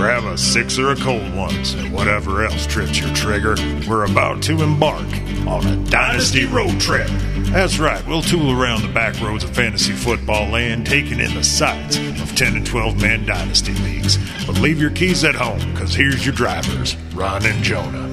grab 0.00 0.24
a 0.24 0.38
six 0.38 0.78
or 0.78 0.92
a 0.92 0.96
cold 0.96 1.34
ones, 1.34 1.74
and 1.74 1.92
whatever 1.92 2.42
else 2.42 2.66
trips 2.66 2.98
your 2.98 3.14
trigger, 3.14 3.54
we're 3.86 4.06
about 4.06 4.42
to 4.42 4.62
embark 4.62 5.06
on 5.46 5.66
a 5.66 5.76
Dynasty 5.90 6.46
road 6.46 6.80
trip. 6.80 7.06
That's 7.50 7.78
right, 7.78 8.04
we'll 8.06 8.22
tool 8.22 8.50
around 8.50 8.80
the 8.80 8.88
back 8.88 9.20
roads 9.20 9.44
of 9.44 9.54
fantasy 9.54 9.92
football 9.92 10.48
land, 10.48 10.86
taking 10.86 11.20
in 11.20 11.34
the 11.34 11.44
sights 11.44 11.98
of 11.98 12.34
10 12.34 12.56
and 12.56 12.66
12 12.66 12.98
man 12.98 13.26
Dynasty 13.26 13.74
leagues. 13.74 14.16
But 14.46 14.58
leave 14.58 14.80
your 14.80 14.90
keys 14.92 15.22
at 15.22 15.34
home, 15.34 15.58
because 15.74 15.94
here's 15.94 16.24
your 16.24 16.34
drivers, 16.34 16.96
Ron 17.14 17.44
and 17.44 17.62
Jonah. 17.62 18.08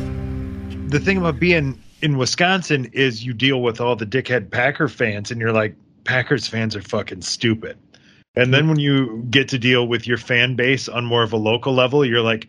The 0.89 0.99
thing 0.99 1.15
about 1.15 1.39
being 1.39 1.81
in 2.01 2.17
Wisconsin 2.17 2.89
is 2.91 3.23
you 3.23 3.31
deal 3.31 3.61
with 3.61 3.79
all 3.79 3.95
the 3.95 4.05
dickhead 4.05 4.51
Packer 4.51 4.89
fans, 4.89 5.31
and 5.31 5.39
you're 5.39 5.53
like, 5.53 5.73
Packers 6.03 6.47
fans 6.47 6.75
are 6.75 6.81
fucking 6.81 7.21
stupid. 7.21 7.77
And 8.37 8.53
then 8.53 8.67
when 8.69 8.77
you 8.77 9.25
get 9.31 9.49
to 9.49 9.57
deal 9.57 9.87
with 9.87 10.05
your 10.05 10.17
fan 10.17 10.55
base 10.55 10.87
on 10.87 11.05
more 11.05 11.23
of 11.23 11.33
a 11.33 11.37
local 11.37 11.73
level, 11.73 12.05
you're 12.05 12.21
like, 12.21 12.47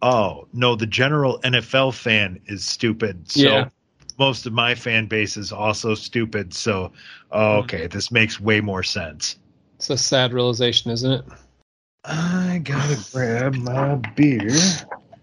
oh, 0.00 0.46
no, 0.52 0.76
the 0.76 0.86
general 0.86 1.40
NFL 1.42 1.92
fan 1.92 2.40
is 2.46 2.64
stupid. 2.64 3.30
So 3.30 3.40
Yeah. 3.40 3.68
most 4.16 4.46
of 4.46 4.52
my 4.52 4.76
fan 4.76 5.06
base 5.06 5.36
is 5.36 5.50
also 5.50 5.96
stupid. 5.96 6.54
So, 6.54 6.92
oh, 7.32 7.56
okay, 7.58 7.88
this 7.88 8.12
makes 8.12 8.40
way 8.40 8.60
more 8.60 8.84
sense. 8.84 9.36
It's 9.76 9.90
a 9.90 9.98
sad 9.98 10.32
realization, 10.32 10.92
isn't 10.92 11.10
it? 11.10 11.24
I 12.04 12.60
gotta 12.62 12.98
grab 13.12 13.56
my 13.56 13.96
beer. 14.14 14.54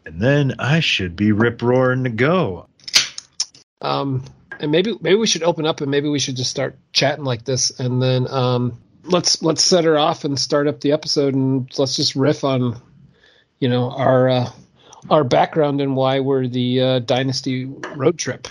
And 0.06 0.20
then 0.20 0.56
I 0.60 0.82
should 0.82 1.16
be 1.16 1.32
rip 1.32 1.62
roaring 1.62 2.04
to 2.04 2.10
go. 2.10 2.66
Um, 3.80 4.26
and 4.60 4.72
maybe 4.72 4.98
maybe 5.00 5.16
we 5.16 5.28
should 5.28 5.44
open 5.44 5.66
up 5.66 5.80
and 5.80 5.90
maybe 5.90 6.10
we 6.10 6.20
should 6.20 6.36
just 6.36 6.52
start 6.52 6.78
chatting 6.92 7.24
like 7.24 7.46
this, 7.46 7.80
and 7.80 8.02
then 8.02 8.28
um, 8.28 8.80
let's 9.04 9.42
let's 9.42 9.64
set 9.64 9.84
her 9.86 9.98
off 9.98 10.24
and 10.24 10.40
start 10.40 10.68
up 10.68 10.82
the 10.82 10.92
episode, 10.92 11.34
and 11.34 11.72
let's 11.78 11.96
just 11.96 12.16
riff 12.16 12.44
on, 12.44 12.82
you 13.60 13.70
know, 13.70 13.92
our 13.92 14.30
uh, 14.30 14.52
our 15.10 15.24
background 15.24 15.82
and 15.82 15.96
why 15.96 16.20
we're 16.20 16.48
the 16.48 16.82
uh, 16.82 17.00
Dynasty 17.00 17.66
road 17.66 18.18
trip. 18.18 18.48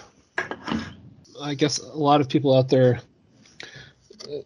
I 1.41 1.55
guess 1.55 1.79
a 1.79 1.97
lot 1.97 2.21
of 2.21 2.29
people 2.29 2.57
out 2.57 2.69
there 2.69 3.01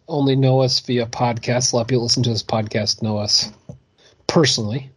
only 0.07 0.35
know 0.35 0.61
us 0.61 0.79
via 0.79 1.05
podcasts. 1.05 1.73
A 1.73 1.75
lot 1.75 1.83
of 1.83 1.87
people 1.87 2.03
listen 2.03 2.23
to 2.23 2.29
this 2.29 2.43
podcast 2.43 3.01
know 3.01 3.17
us 3.17 3.51
personally. 4.27 4.91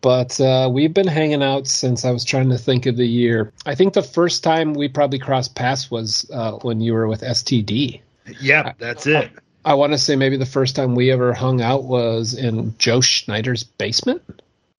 But 0.00 0.40
uh, 0.40 0.70
we've 0.72 0.94
been 0.94 1.08
hanging 1.08 1.42
out 1.42 1.66
since 1.66 2.04
I 2.04 2.12
was 2.12 2.24
trying 2.24 2.50
to 2.50 2.58
think 2.58 2.86
of 2.86 2.96
the 2.96 3.06
year. 3.06 3.52
I 3.64 3.74
think 3.74 3.92
the 3.92 4.02
first 4.02 4.44
time 4.44 4.74
we 4.74 4.88
probably 4.88 5.18
crossed 5.18 5.56
paths 5.56 5.90
was 5.90 6.30
uh, 6.32 6.52
when 6.52 6.80
you 6.80 6.92
were 6.92 7.08
with 7.08 7.22
STD. 7.22 8.02
Yep, 8.40 8.78
that's 8.78 9.06
it. 9.06 9.32
I 9.36 9.40
want 9.74 9.92
to 9.92 9.98
say 9.98 10.16
maybe 10.16 10.36
the 10.36 10.46
first 10.46 10.76
time 10.76 10.94
we 10.94 11.10
ever 11.10 11.32
hung 11.32 11.60
out 11.60 11.84
was 11.84 12.34
in 12.34 12.76
Joe 12.78 13.00
Schneider's 13.00 13.64
basement, 13.64 14.22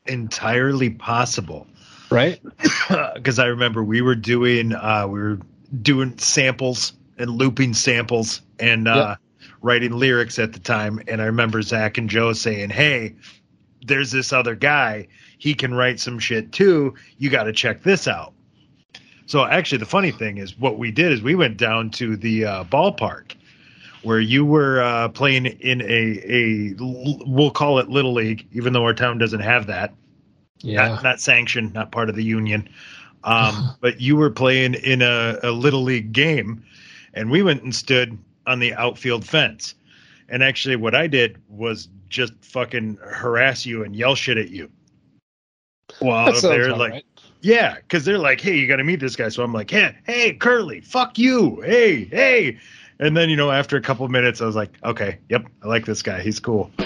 Entirely 0.05 0.89
possible. 0.89 1.67
right? 2.09 2.41
because 3.15 3.39
I 3.39 3.47
remember 3.47 3.83
we 3.83 4.01
were 4.01 4.15
doing 4.15 4.73
uh, 4.73 5.07
we 5.09 5.19
were 5.19 5.39
doing 5.81 6.17
samples 6.17 6.93
and 7.17 7.29
looping 7.31 7.73
samples 7.73 8.41
and 8.59 8.87
uh, 8.87 9.17
writing 9.61 9.91
lyrics 9.91 10.39
at 10.39 10.53
the 10.53 10.59
time. 10.59 11.01
And 11.07 11.21
I 11.21 11.25
remember 11.25 11.61
Zach 11.61 11.97
and 11.97 12.09
Joe 12.09 12.31
saying, 12.31 12.69
"Hey, 12.69 13.15
there's 13.85 14.11
this 14.11 14.31
other 14.31 14.55
guy. 14.55 15.07
He 15.37 15.53
can 15.53 15.73
write 15.73 15.99
some 15.99 16.19
shit 16.19 16.53
too. 16.53 16.95
You 17.17 17.29
got 17.29 17.43
to 17.43 17.53
check 17.53 17.83
this 17.83 18.07
out." 18.07 18.33
So 19.25 19.43
actually, 19.43 19.79
the 19.79 19.85
funny 19.85 20.11
thing 20.11 20.37
is, 20.37 20.57
what 20.57 20.77
we 20.77 20.91
did 20.91 21.11
is 21.11 21.21
we 21.21 21.35
went 21.35 21.57
down 21.57 21.89
to 21.91 22.15
the 22.15 22.45
uh, 22.45 22.63
ballpark 22.63 23.33
where 24.03 24.19
you 24.19 24.45
were 24.45 24.81
uh, 24.81 25.09
playing 25.09 25.45
in 25.45 25.81
a 25.81 26.21
a 26.25 26.75
we'll 26.79 27.51
call 27.51 27.79
it 27.79 27.89
little 27.89 28.13
league, 28.13 28.47
even 28.51 28.73
though 28.73 28.83
our 28.83 28.93
town 28.93 29.17
doesn't 29.17 29.41
have 29.41 29.67
that 29.67 29.93
Yeah. 30.61 30.89
not, 30.89 31.03
not 31.03 31.19
sanctioned, 31.21 31.73
not 31.73 31.91
part 31.91 32.09
of 32.09 32.15
the 32.15 32.23
union. 32.23 32.69
Um, 33.23 33.75
but 33.81 34.01
you 34.01 34.15
were 34.15 34.29
playing 34.29 34.75
in 34.75 35.01
a, 35.01 35.39
a 35.43 35.51
little 35.51 35.83
league 35.83 36.11
game, 36.11 36.63
and 37.13 37.29
we 37.29 37.41
went 37.43 37.63
and 37.63 37.75
stood 37.75 38.17
on 38.45 38.59
the 38.59 38.73
outfield 38.73 39.25
fence. 39.25 39.75
And 40.29 40.43
actually, 40.43 40.75
what 40.75 40.93
I 40.93 41.07
did 41.07 41.41
was 41.49 41.87
just 42.09 42.33
fucking 42.41 42.97
harass 43.01 43.65
you 43.65 43.83
and 43.83 43.95
yell 43.95 44.15
shit 44.15 44.37
at 44.37 44.49
you. 44.49 44.69
Sounds 46.41 46.41
they're 46.41 46.75
like, 46.75 46.91
right. 46.91 47.05
yeah, 47.41 47.75
because 47.75 48.03
they're 48.05 48.17
like, 48.19 48.41
hey, 48.41 48.55
you 48.55 48.67
got 48.67 48.75
to 48.75 48.83
meet 48.83 48.99
this 48.99 49.15
guy. 49.15 49.29
So 49.29 49.43
I'm 49.43 49.53
like, 49.53 49.71
hey, 49.71 49.95
hey, 50.05 50.33
Curly, 50.33 50.81
fuck 50.81 51.17
you, 51.17 51.61
hey, 51.61 52.05
hey. 52.05 52.57
And 52.99 53.15
then 53.15 53.29
you 53.29 53.35
know, 53.35 53.51
after 53.51 53.77
a 53.77 53.81
couple 53.81 54.05
of 54.05 54.11
minutes, 54.11 54.41
I 54.41 54.45
was 54.45 54.55
like, 54.55 54.71
okay, 54.83 55.19
yep, 55.29 55.45
I 55.63 55.67
like 55.67 55.85
this 55.85 56.01
guy. 56.01 56.21
He's 56.21 56.39
cool. 56.39 56.71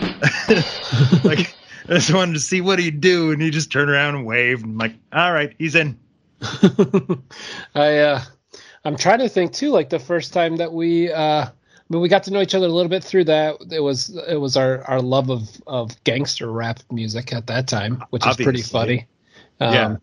like, 1.23 1.55
I 1.87 1.95
just 1.95 2.13
wanted 2.13 2.33
to 2.33 2.39
see 2.39 2.61
what 2.61 2.79
he'd 2.79 3.01
do, 3.01 3.31
and 3.31 3.41
he 3.41 3.49
just 3.49 3.71
turned 3.71 3.89
around 3.89 4.15
and 4.15 4.25
waved. 4.25 4.63
And 4.63 4.73
I'm 4.73 4.77
like, 4.77 4.95
all 5.13 5.31
right, 5.31 5.53
he's 5.57 5.75
in. 5.75 5.97
I 7.75 7.97
uh, 7.97 8.21
I'm 8.83 8.97
trying 8.97 9.19
to 9.19 9.29
think 9.29 9.53
too. 9.53 9.69
Like 9.69 9.89
the 9.89 9.99
first 9.99 10.33
time 10.33 10.57
that 10.57 10.73
we, 10.73 11.11
uh, 11.11 11.45
I 11.45 11.51
mean, 11.89 12.01
we 12.01 12.09
got 12.09 12.23
to 12.23 12.31
know 12.31 12.41
each 12.41 12.55
other 12.55 12.65
a 12.65 12.69
little 12.69 12.89
bit 12.89 13.03
through 13.03 13.25
that. 13.25 13.57
It 13.71 13.81
was 13.81 14.09
it 14.27 14.37
was 14.37 14.57
our 14.57 14.83
our 14.85 15.01
love 15.01 15.29
of 15.29 15.49
of 15.67 16.03
gangster 16.03 16.51
rap 16.51 16.79
music 16.91 17.31
at 17.33 17.47
that 17.47 17.67
time, 17.67 18.03
which 18.09 18.25
is 18.25 18.35
pretty 18.35 18.61
funny. 18.61 19.07
Um, 19.59 19.73
Yeah. 19.73 19.95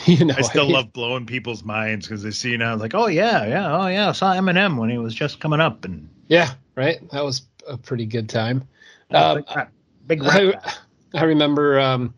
You 0.06 0.24
know, 0.24 0.34
I 0.36 0.42
still 0.42 0.64
mean, 0.64 0.74
love 0.74 0.92
blowing 0.92 1.26
people's 1.26 1.64
minds 1.64 2.06
because 2.06 2.22
they 2.22 2.30
see 2.30 2.56
now, 2.56 2.76
like, 2.76 2.94
oh 2.94 3.08
yeah, 3.08 3.46
yeah, 3.46 3.76
oh 3.76 3.86
yeah, 3.88 4.08
I 4.08 4.12
saw 4.12 4.32
Eminem 4.34 4.78
when 4.78 4.90
he 4.90 4.98
was 4.98 5.14
just 5.14 5.40
coming 5.40 5.60
up, 5.60 5.84
and 5.84 6.08
Yeah, 6.28 6.52
right. 6.76 6.98
That 7.10 7.24
was 7.24 7.42
a 7.66 7.76
pretty 7.76 8.06
good 8.06 8.28
time. 8.28 8.66
Um, 9.10 9.38
big 9.38 9.56
rap, 9.56 9.72
big 10.06 10.22
rap. 10.22 10.66
I, 11.14 11.18
I 11.18 11.24
remember, 11.24 11.80
um, 11.80 12.14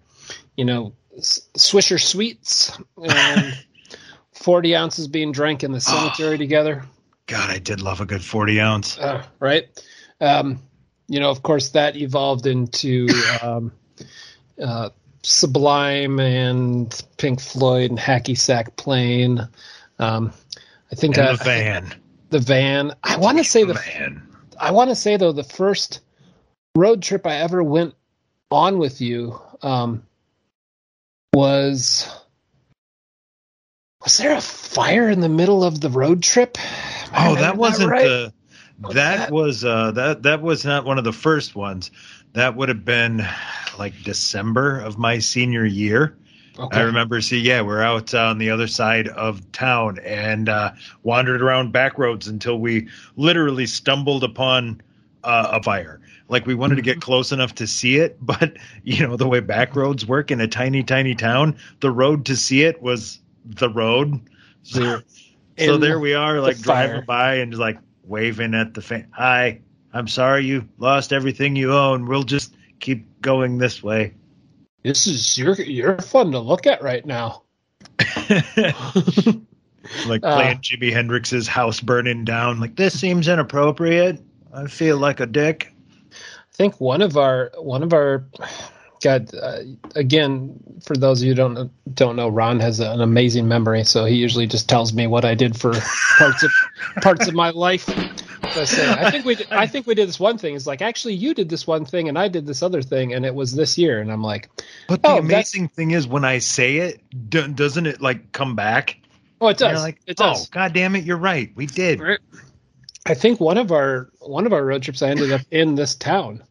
you 0.56 0.64
know, 0.64 0.92
Swisher 1.18 2.00
Sweets 2.00 2.78
and 2.96 3.58
40 4.32 4.76
ounces 4.76 5.08
being 5.08 5.32
drank 5.32 5.64
in 5.64 5.72
the 5.72 5.80
cemetery 5.80 6.38
together. 6.38 6.84
God, 7.26 7.50
I 7.50 7.58
did 7.58 7.80
love 7.80 8.00
a 8.00 8.06
good 8.06 8.24
forty 8.24 8.60
ounce. 8.60 8.98
Uh, 8.98 9.24
right. 9.38 9.68
Um, 10.20 10.60
you 11.06 11.20
know, 11.20 11.30
of 11.30 11.42
course, 11.42 11.70
that 11.70 11.96
evolved 11.96 12.46
into 12.46 13.08
um, 13.42 13.72
uh, 14.60 14.90
Sublime 15.22 16.18
and 16.20 17.02
Pink 17.18 17.40
Floyd 17.40 17.90
and 17.90 17.98
Hacky 17.98 18.36
Sack 18.38 18.76
Plane. 18.76 19.46
Um, 19.98 20.32
I 20.90 20.94
think 20.94 21.18
uh, 21.18 21.32
the 21.36 21.44
van, 21.44 21.94
the 22.30 22.38
van. 22.38 22.94
I 23.04 23.16
want 23.18 23.38
to 23.38 23.44
say 23.44 23.64
the 23.64 23.74
van. 23.74 24.22
I 24.58 24.70
want 24.72 24.90
to 24.90 24.96
say 24.96 25.16
though 25.16 25.32
the 25.32 25.44
first 25.44 26.00
road 26.74 27.02
trip 27.02 27.26
I 27.26 27.36
ever 27.36 27.62
went 27.62 27.94
on 28.50 28.78
with 28.78 29.00
you 29.00 29.40
um, 29.62 30.02
was 31.34 32.08
was 34.02 34.16
there 34.16 34.36
a 34.36 34.40
fire 34.40 35.10
in 35.10 35.20
the 35.20 35.28
middle 35.28 35.62
of 35.62 35.80
the 35.80 35.90
road 35.90 36.22
trip? 36.22 36.56
Am 37.12 37.32
Oh, 37.32 37.34
that 37.40 37.56
wasn't 37.56 37.90
right? 37.90 38.04
the. 38.04 38.32
That 38.92 39.16
that- 39.18 39.30
was 39.30 39.62
uh 39.62 39.90
that 39.92 40.22
that 40.22 40.40
was 40.40 40.64
not 40.64 40.86
one 40.86 40.96
of 40.96 41.04
the 41.04 41.12
first 41.12 41.54
ones. 41.54 41.90
That 42.32 42.56
would 42.56 42.68
have 42.68 42.84
been 42.84 43.26
like 43.78 44.02
December 44.02 44.80
of 44.80 44.98
my 44.98 45.18
senior 45.18 45.64
year. 45.64 46.16
Okay. 46.58 46.78
I 46.78 46.82
remember, 46.82 47.20
see, 47.20 47.38
yeah, 47.38 47.62
we're 47.62 47.80
out 47.80 48.12
on 48.12 48.38
the 48.38 48.50
other 48.50 48.66
side 48.66 49.08
of 49.08 49.50
town 49.52 49.98
and 50.04 50.48
uh, 50.48 50.72
wandered 51.02 51.40
around 51.40 51.72
back 51.72 51.98
roads 51.98 52.28
until 52.28 52.58
we 52.58 52.88
literally 53.16 53.66
stumbled 53.66 54.24
upon 54.24 54.82
uh, 55.24 55.48
a 55.52 55.62
fire. 55.62 56.00
Like 56.28 56.46
we 56.46 56.54
wanted 56.54 56.76
to 56.76 56.82
get 56.82 57.00
close 57.00 57.32
enough 57.32 57.54
to 57.56 57.66
see 57.66 57.96
it, 57.96 58.18
but 58.24 58.56
you 58.84 59.06
know 59.06 59.16
the 59.16 59.26
way 59.26 59.40
back 59.40 59.74
roads 59.74 60.06
work 60.06 60.30
in 60.30 60.40
a 60.40 60.48
tiny, 60.48 60.82
tiny 60.82 61.14
town, 61.14 61.56
the 61.80 61.90
road 61.90 62.26
to 62.26 62.36
see 62.36 62.62
it 62.62 62.82
was 62.82 63.20
the 63.44 63.68
road. 63.68 64.20
So, 64.62 65.00
so 65.58 65.78
there 65.78 65.98
we 65.98 66.14
are, 66.14 66.40
like 66.40 66.56
fire. 66.56 66.86
driving 66.86 67.06
by 67.06 67.34
and 67.36 67.52
just 67.52 67.60
like 67.60 67.78
waving 68.04 68.54
at 68.54 68.74
the 68.74 68.82
fan. 68.82 69.08
Hi, 69.12 69.60
I'm 69.92 70.08
sorry 70.08 70.44
you 70.44 70.68
lost 70.78 71.12
everything 71.12 71.56
you 71.56 71.72
own. 71.72 72.06
We'll 72.06 72.22
just 72.22 72.54
keep 72.78 73.20
going 73.20 73.58
this 73.58 73.82
way. 73.82 74.14
This 74.82 75.06
is 75.06 75.36
you're 75.36 75.54
you're 75.60 75.98
fun 75.98 76.32
to 76.32 76.38
look 76.38 76.66
at 76.66 76.82
right 76.82 77.04
now. 77.04 77.42
like 80.06 80.24
Uh, 80.24 80.34
playing 80.34 80.58
Jimi 80.58 80.92
Hendrix's 80.92 81.48
house 81.48 81.80
burning 81.80 82.24
down. 82.24 82.60
Like 82.60 82.76
this 82.76 82.98
seems 82.98 83.28
inappropriate. 83.28 84.20
I 84.52 84.66
feel 84.66 84.96
like 84.96 85.20
a 85.20 85.26
dick. 85.26 85.72
I 86.12 86.16
think 86.52 86.80
one 86.80 87.02
of 87.02 87.16
our 87.16 87.50
one 87.58 87.82
of 87.82 87.92
our 87.92 88.24
God 89.02 89.30
uh, 89.34 89.60
again 89.94 90.60
for 90.84 90.96
those 90.96 91.20
of 91.20 91.26
you 91.26 91.32
who 91.32 91.36
don't 91.36 91.94
don't 91.94 92.16
know 92.16 92.28
Ron 92.28 92.60
has 92.60 92.80
an 92.80 93.00
amazing 93.00 93.48
memory 93.48 93.84
so 93.84 94.04
he 94.04 94.16
usually 94.16 94.46
just 94.46 94.68
tells 94.68 94.92
me 94.92 95.06
what 95.06 95.24
I 95.24 95.34
did 95.34 95.58
for 95.58 95.72
parts 96.18 96.42
of 96.42 96.50
parts 97.02 97.26
of 97.26 97.34
my 97.34 97.50
life. 97.50 97.88
So 98.52 98.60
I 98.62 98.64
say 98.64 98.90
I 98.90 99.10
think 99.10 99.24
we 99.24 99.34
did, 99.36 99.46
I 99.52 99.66
think 99.66 99.86
we 99.86 99.94
did 99.94 100.08
this 100.08 100.18
one 100.18 100.38
thing. 100.38 100.54
It's 100.56 100.66
like 100.66 100.82
actually 100.82 101.14
you 101.14 101.34
did 101.34 101.48
this 101.48 101.66
one 101.66 101.84
thing 101.84 102.08
and 102.08 102.18
I 102.18 102.28
did 102.28 102.46
this 102.46 102.62
other 102.62 102.82
thing 102.82 103.12
and 103.14 103.24
it 103.24 103.34
was 103.34 103.52
this 103.54 103.78
year 103.78 104.00
and 104.00 104.10
I'm 104.10 104.22
like 104.22 104.48
But 104.88 105.02
the 105.02 105.08
Oh, 105.08 105.14
that's- 105.14 105.24
amazing 105.54 105.68
thing 105.68 105.92
is 105.92 106.06
when 106.06 106.24
I 106.24 106.38
say 106.38 106.78
it, 106.78 107.00
do, 107.30 107.46
doesn't 107.48 107.86
it 107.86 108.00
like 108.00 108.32
come 108.32 108.56
back? 108.56 108.96
oh 109.40 109.48
it 109.48 109.58
does 109.58 109.80
like, 109.82 110.00
it 110.06 110.16
does. 110.16 110.46
Oh, 110.46 110.48
god 110.50 110.72
damn 110.74 110.96
it, 110.96 111.04
you're 111.04 111.16
right. 111.16 111.50
We 111.54 111.66
did. 111.66 112.00
Right. 112.00 112.18
I 113.06 113.14
think 113.14 113.40
one 113.40 113.56
of 113.56 113.72
our 113.72 114.10
one 114.20 114.46
of 114.46 114.52
our 114.52 114.64
road 114.64 114.82
trips 114.82 115.00
I 115.02 115.08
ended 115.10 115.32
up 115.32 115.40
in 115.50 115.74
this 115.74 115.94
town. 115.94 116.42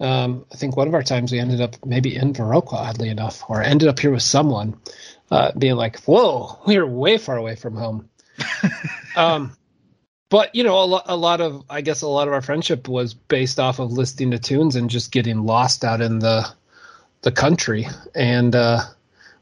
Um, 0.00 0.46
I 0.52 0.56
think 0.56 0.76
one 0.76 0.88
of 0.88 0.94
our 0.94 1.02
times 1.02 1.32
we 1.32 1.38
ended 1.40 1.60
up 1.60 1.74
maybe 1.84 2.14
in 2.14 2.32
Viroqua, 2.32 2.72
oddly 2.74 3.08
enough, 3.08 3.42
or 3.48 3.62
ended 3.62 3.88
up 3.88 3.98
here 3.98 4.10
with 4.12 4.22
someone 4.22 4.76
uh, 5.30 5.52
being 5.58 5.74
like, 5.76 6.00
"Whoa, 6.00 6.58
we 6.66 6.76
are 6.76 6.86
way 6.86 7.18
far 7.18 7.36
away 7.36 7.54
from 7.56 7.76
home." 7.76 8.08
um, 9.16 9.56
but 10.30 10.54
you 10.54 10.62
know, 10.64 10.82
a, 10.82 10.84
lo- 10.84 11.02
a 11.06 11.16
lot 11.16 11.40
of 11.40 11.64
I 11.70 11.80
guess 11.80 12.02
a 12.02 12.08
lot 12.08 12.28
of 12.28 12.34
our 12.34 12.42
friendship 12.42 12.88
was 12.88 13.14
based 13.14 13.58
off 13.58 13.78
of 13.78 13.92
listening 13.92 14.30
to 14.32 14.38
tunes 14.38 14.76
and 14.76 14.90
just 14.90 15.12
getting 15.12 15.44
lost 15.44 15.84
out 15.84 16.00
in 16.00 16.18
the 16.18 16.46
the 17.22 17.32
country, 17.32 17.86
and 18.14 18.54
uh, 18.54 18.80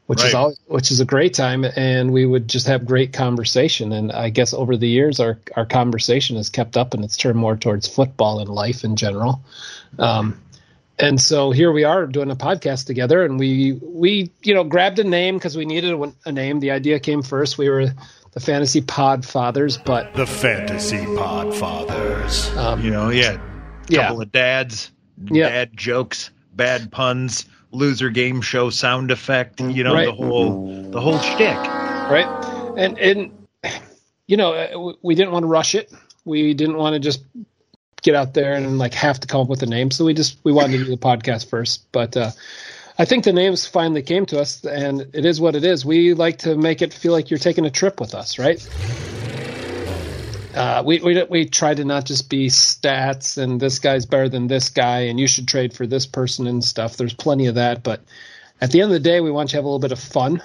which 0.07 0.19
is 0.19 0.25
Right. 0.25 0.35
all 0.35 0.53
which 0.67 0.91
is 0.91 0.99
a 0.99 1.05
great 1.05 1.33
time, 1.33 1.65
and 1.75 2.11
we 2.11 2.25
would 2.25 2.47
just 2.47 2.67
have 2.67 2.85
great 2.85 3.13
conversation. 3.13 3.91
And 3.91 4.11
I 4.11 4.29
guess 4.29 4.53
over 4.53 4.77
the 4.77 4.87
years, 4.87 5.19
our 5.19 5.37
our 5.55 5.65
conversation 5.65 6.37
has 6.37 6.49
kept 6.49 6.77
up, 6.77 6.93
and 6.93 7.03
it's 7.03 7.17
turned 7.17 7.37
more 7.37 7.57
towards 7.57 7.87
football 7.87 8.39
and 8.39 8.49
life 8.49 8.83
in 8.83 8.95
general. 8.95 9.41
Um, 9.99 10.41
and 10.99 11.21
so 11.21 11.51
here 11.51 11.71
we 11.71 11.83
are 11.83 12.07
doing 12.07 12.31
a 12.31 12.35
podcast 12.35 12.85
together, 12.87 13.23
and 13.23 13.37
we 13.37 13.73
we 13.83 14.31
you 14.43 14.53
know 14.53 14.63
grabbed 14.63 14.99
a 14.99 15.03
name 15.03 15.35
because 15.35 15.55
we 15.57 15.65
needed 15.65 15.93
a, 15.93 16.13
a 16.25 16.31
name. 16.31 16.59
The 16.59 16.71
idea 16.71 16.99
came 16.99 17.21
first. 17.21 17.57
We 17.57 17.69
were 17.69 17.89
the 18.37 18.45
Fantasy 18.45 18.81
Pod 18.81 19.25
Fathers, 19.25 19.77
but 19.77 20.13
The 20.13 20.27
Fantasy 20.27 20.97
Podfathers. 20.97 22.55
um, 22.55 22.81
You 22.83 22.91
know, 22.91 23.09
yeah, 23.09 23.39
Yeah. 23.89 24.03
couple 24.03 24.21
of 24.21 24.31
dads, 24.31 24.91
Yeah. 25.31 25.49
bad 25.49 25.75
jokes, 25.75 26.29
bad 26.55 26.91
puns, 26.91 27.45
loser 27.71 28.11
game 28.11 28.41
show 28.41 28.69
sound 28.69 29.09
effect. 29.09 29.59
You 29.59 29.83
know, 29.83 29.95
Right. 29.95 30.05
the 30.05 30.11
whole 30.11 30.87
the 30.91 31.01
whole 31.01 31.17
shtick. 31.17 31.57
right 31.57 32.27
and 32.77 32.97
and 32.99 33.31
you 34.27 34.37
know 34.37 34.53
uh, 34.53 34.79
we- 34.79 34.95
we 35.01 35.15
didn't 35.15 35.31
want 35.33 35.43
to 35.43 35.47
rush 35.47 35.73
it 35.75 35.91
we 36.23 36.53
didn't 36.53 36.77
want 36.77 36.93
to 36.93 36.99
just 36.99 37.21
get 38.03 38.13
out 38.15 38.33
there 38.35 38.53
and 38.53 38.77
like 38.77 38.93
have 38.93 39.19
to 39.19 39.27
come 39.27 39.41
up 39.41 39.49
with 39.49 39.61
a 39.63 39.65
name 39.65 39.89
so 39.91 40.05
we 40.05 40.13
just 40.13 40.37
we 40.45 40.51
wanted 40.53 40.77
to 40.77 40.85
do 40.85 40.89
the 40.91 40.95
podcast 40.97 41.49
first 41.49 41.91
but 41.91 42.15
uh 42.15 42.29
i 42.97 43.05
think 43.05 43.23
the 43.23 43.33
names 43.33 43.65
finally 43.65 44.01
came 44.01 44.25
to 44.25 44.39
us 44.39 44.63
and 44.63 45.01
it 45.13 45.25
is 45.25 45.39
what 45.39 45.55
it 45.55 45.63
is 45.63 45.85
we 45.85 46.13
like 46.13 46.39
to 46.39 46.55
make 46.55 46.81
it 46.81 46.93
feel 46.93 47.11
like 47.11 47.29
you're 47.29 47.37
taking 47.37 47.65
a 47.65 47.71
trip 47.71 47.99
with 47.99 48.13
us 48.13 48.39
right 48.39 48.67
uh, 50.57 50.81
we, 50.83 50.99
we 51.01 51.23
we 51.29 51.45
try 51.45 51.75
to 51.75 51.85
not 51.85 52.03
just 52.03 52.31
be 52.31 52.47
stats 52.47 53.37
and 53.37 53.59
this 53.59 53.77
guy's 53.77 54.07
better 54.07 54.27
than 54.27 54.47
this 54.47 54.69
guy 54.69 55.01
and 55.01 55.19
you 55.19 55.27
should 55.27 55.47
trade 55.47 55.71
for 55.71 55.85
this 55.85 56.07
person 56.07 56.47
and 56.47 56.63
stuff. 56.63 56.97
There's 56.97 57.13
plenty 57.13 57.45
of 57.45 57.55
that, 57.55 57.83
but 57.83 58.01
at 58.59 58.71
the 58.71 58.81
end 58.81 58.91
of 58.91 58.93
the 58.93 58.99
day, 58.99 59.21
we 59.21 59.29
want 59.29 59.49
you 59.49 59.51
to 59.51 59.57
have 59.57 59.65
a 59.65 59.67
little 59.67 59.79
bit 59.79 59.91
of 59.91 59.99
fun. 59.99 60.41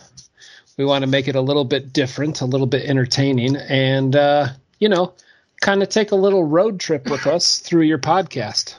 We 0.77 0.85
want 0.85 1.03
to 1.03 1.11
make 1.11 1.29
it 1.29 1.35
a 1.35 1.41
little 1.41 1.65
bit 1.65 1.93
different, 1.93 2.43
a 2.43 2.45
little 2.45 2.67
bit 2.67 2.85
entertaining, 2.85 3.57
and 3.57 4.15
uh, 4.15 4.49
you 4.79 4.89
know, 4.89 5.15
kind 5.63 5.83
of 5.83 5.89
take 5.89 6.13
a 6.13 6.17
little 6.17 6.45
road 6.45 6.79
trip 6.81 7.09
with 7.09 7.27
us 7.27 7.59
through 7.61 7.83
your 7.83 7.99
podcast. 7.99 8.75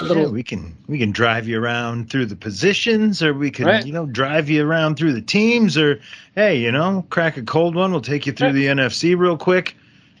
A 0.00 0.04
Yeah, 0.04 0.08
little, 0.08 0.32
we 0.32 0.42
can 0.42 0.78
we 0.86 0.98
can 0.98 1.10
drive 1.12 1.46
you 1.48 1.60
around 1.60 2.08
through 2.10 2.26
the 2.26 2.36
positions, 2.36 3.22
or 3.22 3.34
we 3.34 3.50
can 3.50 3.66
Right. 3.66 3.84
you 3.84 3.92
know 3.92 4.06
drive 4.06 4.48
you 4.48 4.64
around 4.66 4.96
through 4.96 5.12
the 5.12 5.20
teams, 5.22 5.76
or 5.76 6.00
hey, 6.34 6.56
you 6.58 6.72
know, 6.72 7.04
crack 7.10 7.36
a 7.36 7.42
cold 7.42 7.74
one. 7.74 7.90
We'll 7.92 8.00
take 8.00 8.26
you 8.26 8.32
through 8.32 8.48
Right. 8.48 8.54
the 8.54 8.66
NFC 8.68 9.14
real 9.18 9.36
quick. 9.36 9.76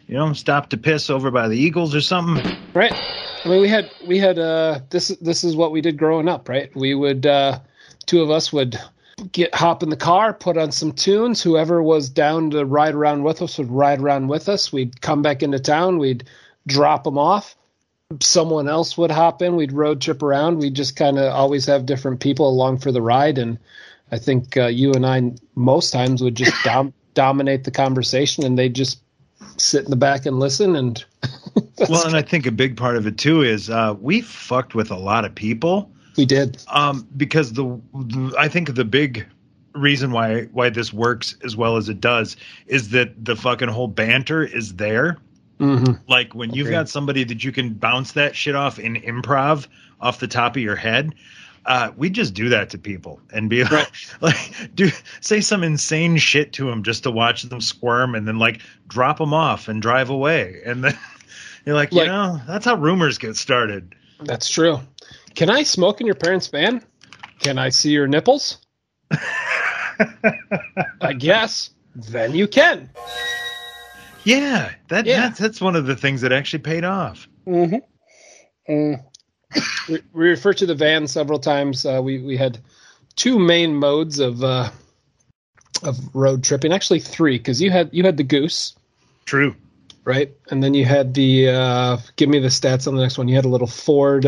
You 0.08 0.16
know, 0.16 0.32
stop 0.32 0.70
to 0.70 0.76
piss 0.76 1.08
over 1.10 1.30
by 1.30 1.48
the 1.48 1.56
Eagles 1.56 1.94
or 1.94 2.00
something. 2.00 2.44
right? 2.74 2.98
I 3.44 3.48
mean, 3.48 3.60
we 3.60 3.68
had 3.68 3.94
we 4.00 4.18
had 4.18 4.38
uh, 4.38 4.80
this 4.90 5.08
this 5.20 5.44
is 5.44 5.56
what 5.56 5.72
we 5.72 5.80
did 5.80 5.96
growing 5.98 6.28
up, 6.28 6.48
right? 6.48 6.74
We 6.74 6.94
would 6.94 7.26
uh, 7.26 7.60
two 8.06 8.22
of 8.22 8.30
us 8.30 8.52
would 8.52 8.76
get 9.32 9.54
hop 9.54 9.82
in 9.82 9.90
the 9.90 9.96
car, 9.96 10.32
put 10.32 10.56
on 10.56 10.72
some 10.72 10.92
tunes. 10.92 11.42
Whoever 11.42 11.82
was 11.82 12.08
down 12.08 12.50
to 12.50 12.64
ride 12.64 12.94
around 12.94 13.22
with 13.22 13.42
us 13.42 13.58
would 13.58 13.70
ride 13.70 14.00
around 14.00 14.28
with 14.28 14.48
us. 14.48 14.72
We'd 14.72 15.00
come 15.00 15.22
back 15.22 15.42
into 15.42 15.58
town. 15.58 15.98
We'd 15.98 16.24
drop 16.66 17.04
them 17.04 17.18
off. 17.18 17.56
Someone 18.20 18.68
else 18.68 18.96
would 18.96 19.10
hop 19.10 19.42
in. 19.42 19.56
We'd 19.56 19.72
road 19.72 20.00
trip 20.00 20.22
around. 20.22 20.58
We'd 20.58 20.74
just 20.74 20.96
kind 20.96 21.18
of 21.18 21.32
always 21.32 21.66
have 21.66 21.86
different 21.86 22.20
people 22.20 22.48
along 22.48 22.78
for 22.78 22.92
the 22.92 23.02
ride. 23.02 23.38
And 23.38 23.58
I 24.10 24.18
think 24.18 24.56
uh, 24.56 24.66
you 24.66 24.92
and 24.92 25.04
I 25.04 25.32
most 25.54 25.92
times 25.92 26.22
would 26.22 26.34
just 26.34 26.54
dom- 26.64 26.94
dominate 27.14 27.64
the 27.64 27.70
conversation, 27.70 28.44
and 28.44 28.58
they'd 28.58 28.74
just 28.74 29.00
sit 29.58 29.84
in 29.84 29.90
the 29.90 29.96
back 29.96 30.24
and 30.26 30.38
listen. 30.38 30.76
And 30.76 31.04
Well, 31.88 32.06
and 32.06 32.16
I 32.16 32.22
think 32.22 32.46
a 32.46 32.52
big 32.52 32.76
part 32.76 32.96
of 32.96 33.06
it 33.06 33.18
too 33.18 33.42
is 33.42 33.70
uh, 33.70 33.94
we 34.00 34.20
fucked 34.20 34.74
with 34.74 34.90
a 34.90 34.96
lot 34.96 35.24
of 35.24 35.34
people. 35.34 35.92
We 36.18 36.26
did. 36.26 36.62
um, 36.68 37.08
because 37.16 37.54
the, 37.54 37.80
the 37.94 38.34
I 38.38 38.48
think 38.48 38.74
the 38.74 38.84
big 38.84 39.26
reason 39.74 40.10
why 40.12 40.42
why 40.52 40.68
this 40.68 40.92
works 40.92 41.36
as 41.44 41.56
well 41.56 41.76
as 41.78 41.88
it 41.88 42.00
does 42.00 42.36
is 42.66 42.90
that 42.90 43.24
the 43.24 43.36
fucking 43.36 43.68
whole 43.68 43.88
banter 43.88 44.42
is 44.44 44.74
there. 44.74 45.16
hmm 45.58 45.92
Like 46.08 46.34
when 46.34 46.52
you've 46.52 46.70
got 46.70 46.88
somebody 46.90 47.24
that 47.24 47.42
you 47.44 47.52
can 47.52 47.72
bounce 47.74 48.12
that 48.12 48.36
shit 48.36 48.54
off 48.54 48.78
in 48.78 48.96
improv 48.96 49.66
off 50.00 50.20
the 50.20 50.28
top 50.28 50.56
of 50.56 50.62
your 50.62 50.76
head. 50.76 51.14
Uh, 51.66 51.90
we 51.98 52.08
just 52.08 52.32
do 52.32 52.48
that 52.48 52.70
to 52.70 52.78
people 52.78 53.20
and 53.30 53.50
be 53.50 53.62
like, 53.62 53.72
Right. 53.72 53.88
like, 54.22 54.74
do 54.74 54.88
say 55.20 55.40
some 55.42 55.62
insane 55.62 56.16
shit 56.16 56.54
to 56.54 56.64
them 56.64 56.82
just 56.82 57.02
to 57.02 57.10
watch 57.10 57.42
them 57.42 57.60
squirm, 57.60 58.14
and 58.14 58.26
then 58.26 58.38
like 58.38 58.62
drop 58.86 59.18
them 59.18 59.34
off 59.34 59.68
and 59.68 59.82
drive 59.82 60.08
away, 60.08 60.62
and 60.64 60.82
then 60.82 60.96
you're 61.66 61.74
like, 61.74 61.92
you 61.92 62.06
know, 62.06 62.40
that's 62.46 62.64
how 62.64 62.74
rumors 62.76 63.18
get 63.18 63.36
started. 63.36 63.94
That's 64.22 64.48
true. 64.48 64.80
Can 65.38 65.50
I 65.50 65.62
smoke 65.62 66.00
in 66.00 66.06
your 66.08 66.16
parents' 66.16 66.48
van? 66.48 66.82
Can 67.38 67.58
I 67.58 67.68
see 67.68 67.92
your 67.92 68.08
nipples? 68.08 68.58
I 71.00 71.12
guess. 71.16 71.70
Then 71.94 72.34
you 72.34 72.48
can. 72.48 72.90
Yeah, 74.24 74.72
that 74.88 75.06
Yeah. 75.06 75.28
That's, 75.28 75.38
that's 75.38 75.60
one 75.60 75.76
of 75.76 75.86
the 75.86 75.94
things 75.94 76.22
that 76.22 76.32
actually 76.32 76.64
paid 76.64 76.82
off. 76.82 77.28
Mm-hmm. 77.46 77.76
Mm. 78.68 79.04
we, 79.88 80.02
we 80.12 80.28
refer 80.28 80.54
to 80.54 80.66
the 80.66 80.74
van 80.74 81.06
several 81.06 81.38
times. 81.38 81.86
Uh, 81.86 82.00
we 82.02 82.20
we 82.20 82.36
had 82.36 82.58
two 83.14 83.38
main 83.38 83.76
modes 83.76 84.18
of 84.18 84.42
uh, 84.42 84.70
of 85.84 86.16
road 86.16 86.42
tripping. 86.42 86.72
Actually, 86.72 86.98
three 86.98 87.38
because 87.38 87.62
you 87.62 87.70
had 87.70 87.90
you 87.92 88.02
had 88.02 88.16
the 88.16 88.24
goose, 88.24 88.74
True. 89.24 89.54
right? 90.02 90.32
And 90.50 90.64
then 90.64 90.74
you 90.74 90.84
had 90.84 91.14
the 91.14 91.50
uh, 91.50 91.96
give 92.16 92.28
me 92.28 92.40
the 92.40 92.48
stats 92.48 92.88
on 92.88 92.96
the 92.96 93.02
next 93.02 93.18
one. 93.18 93.28
You 93.28 93.36
had 93.36 93.44
a 93.44 93.48
little 93.48 93.68
Ford. 93.68 94.26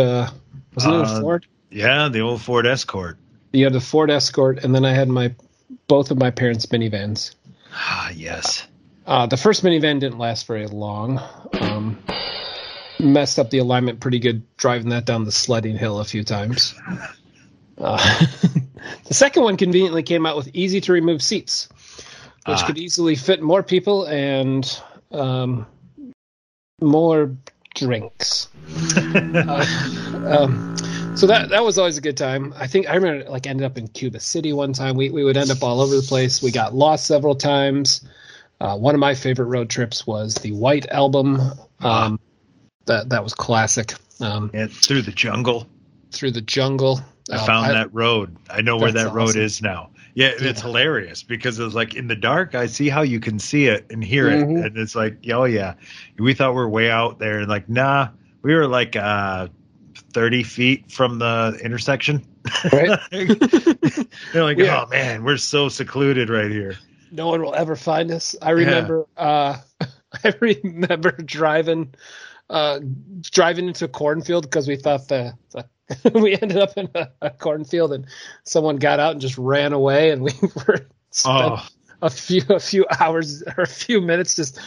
Uh, 0.72 0.74
wasn't 0.76 0.94
it 0.94 0.98
a 1.00 1.02
Uh, 1.02 1.20
Ford? 1.20 1.46
Yeah, 1.70 2.08
the 2.08 2.20
old 2.20 2.40
Ford 2.42 2.66
Escort. 2.66 3.16
You 3.52 3.64
had 3.64 3.72
the 3.72 3.80
Ford 3.80 4.10
Escort, 4.10 4.64
and 4.64 4.74
then 4.74 4.84
I 4.84 4.92
had 4.92 5.08
my 5.08 5.34
both 5.88 6.10
of 6.10 6.18
my 6.18 6.30
parents' 6.30 6.66
minivans. 6.66 7.34
Ah, 7.72 8.10
yes. 8.10 8.66
Uh, 9.06 9.26
the 9.26 9.36
first 9.36 9.62
minivan 9.64 10.00
didn't 10.00 10.18
last 10.18 10.46
very 10.46 10.66
long. 10.66 11.20
Um, 11.60 11.98
messed 12.98 13.38
up 13.38 13.50
the 13.50 13.58
alignment 13.58 14.00
pretty 14.00 14.18
good 14.18 14.42
driving 14.56 14.90
that 14.90 15.04
down 15.06 15.24
the 15.24 15.32
sledding 15.32 15.76
hill 15.78 16.00
a 16.00 16.04
few 16.04 16.24
times. 16.24 16.74
Uh, 17.78 17.96
the 19.06 19.14
second 19.14 19.42
one 19.42 19.56
conveniently 19.56 20.02
came 20.02 20.26
out 20.26 20.36
with 20.36 20.50
easy 20.52 20.82
to 20.82 20.92
remove 20.92 21.22
seats, 21.22 21.66
which 22.44 22.58
Ah. 22.58 22.66
could 22.66 22.76
easily 22.76 23.14
fit 23.14 23.40
more 23.40 23.62
people 23.62 24.04
and 24.04 24.78
um, 25.12 25.64
more 26.82 27.34
drinks. 27.74 28.48
Uh, 28.96 29.64
um, 30.26 30.76
so 31.16 31.26
that 31.26 31.48
that 31.50 31.64
was 31.64 31.78
always 31.78 31.98
a 31.98 32.00
good 32.00 32.16
time. 32.16 32.54
I 32.56 32.66
think 32.66 32.88
I 32.88 32.94
remember 32.94 33.28
like 33.30 33.46
ended 33.46 33.64
up 33.66 33.76
in 33.78 33.88
Cuba 33.88 34.20
City 34.20 34.52
one 34.52 34.72
time. 34.72 34.96
We 34.96 35.10
we 35.10 35.24
would 35.24 35.36
end 35.36 35.50
up 35.50 35.62
all 35.62 35.80
over 35.80 35.94
the 35.96 36.02
place. 36.02 36.42
We 36.42 36.50
got 36.50 36.74
lost 36.74 37.06
several 37.06 37.34
times. 37.34 38.06
Uh, 38.60 38.76
one 38.76 38.94
of 38.94 39.00
my 39.00 39.14
favorite 39.14 39.46
road 39.46 39.70
trips 39.70 40.06
was 40.06 40.34
the 40.36 40.52
White 40.52 40.88
Album. 40.90 41.40
Um, 41.80 42.20
that 42.86 43.08
that 43.10 43.22
was 43.24 43.34
classic. 43.34 43.94
Um, 44.20 44.50
Yeah, 44.52 44.66
through 44.68 45.02
the 45.02 45.12
jungle. 45.12 45.66
through 46.12 46.32
the 46.32 46.40
jungle. 46.42 47.00
I 47.32 47.36
Um, 47.36 47.46
found 47.46 47.70
that 47.70 47.94
road. 47.94 48.36
I 48.50 48.60
know 48.62 48.76
where 48.76 48.92
that 48.92 49.12
road 49.12 49.36
is 49.36 49.62
now. 49.62 49.90
Yeah, 50.14 50.32
it's 50.38 50.60
hilarious 50.60 51.22
because 51.22 51.58
it's 51.58 51.74
like 51.74 51.94
in 51.94 52.08
the 52.08 52.16
dark. 52.16 52.54
I 52.54 52.66
see 52.66 52.88
how 52.88 53.02
you 53.02 53.20
can 53.20 53.38
see 53.38 53.66
it 53.66 53.86
and 53.90 54.02
hear 54.02 54.26
Mhm. 54.28 54.58
it, 54.58 54.66
and 54.66 54.76
it's 54.76 54.94
like, 54.94 55.18
oh 55.32 55.44
yeah, 55.44 55.74
we 56.18 56.34
thought 56.34 56.54
we 56.54 56.60
are 56.60 56.68
way 56.68 56.90
out 56.90 57.18
there, 57.18 57.38
and 57.40 57.48
like, 57.48 57.68
nah, 57.68 58.08
we 58.42 58.54
were 58.54 58.66
like 58.66 58.96
uh, 58.96 59.48
thirty 60.12 60.42
feet 60.42 60.90
from 60.90 61.18
the 61.18 61.58
intersection. 61.62 62.24
Right. 62.72 62.98
They're 64.32 64.42
like, 64.44 64.58
Yeah. 64.58 64.84
oh 64.84 64.88
man, 64.90 65.24
we're 65.24 65.36
so 65.36 65.68
secluded 65.68 66.28
right 66.28 66.50
here. 66.50 66.76
no 67.12 67.28
one 67.28 67.42
will 67.42 67.54
ever 67.54 67.76
find 67.76 68.10
us. 68.10 68.34
I 68.42 68.50
remember. 68.50 69.06
Uh, 69.16 69.58
I 70.24 70.34
remember 70.40 71.12
driving, 71.12 71.94
uh, 72.48 72.80
driving 73.22 73.68
into 73.68 73.84
a 73.84 73.88
cornfield 73.88 74.42
because 74.42 74.66
we 74.66 74.74
thought 74.74 75.06
the, 75.06 75.34
the 75.52 75.64
we 76.14 76.34
ended 76.40 76.58
up 76.58 76.76
in 76.76 76.88
a, 76.94 77.08
a 77.22 77.30
cornfield 77.30 77.92
and 77.92 78.06
someone 78.44 78.76
got 78.76 79.00
out 79.00 79.12
and 79.12 79.20
just 79.20 79.38
ran 79.38 79.72
away 79.72 80.10
and 80.10 80.22
we 80.22 80.32
were 80.66 80.86
spent 81.10 81.52
Oh, 81.52 81.66
a 82.02 82.10
few 82.10 82.42
a 82.48 82.60
few 82.60 82.86
hours 82.98 83.42
or 83.42 83.64
a 83.64 83.66
few 83.66 84.00
minutes 84.00 84.36
just 84.36 84.58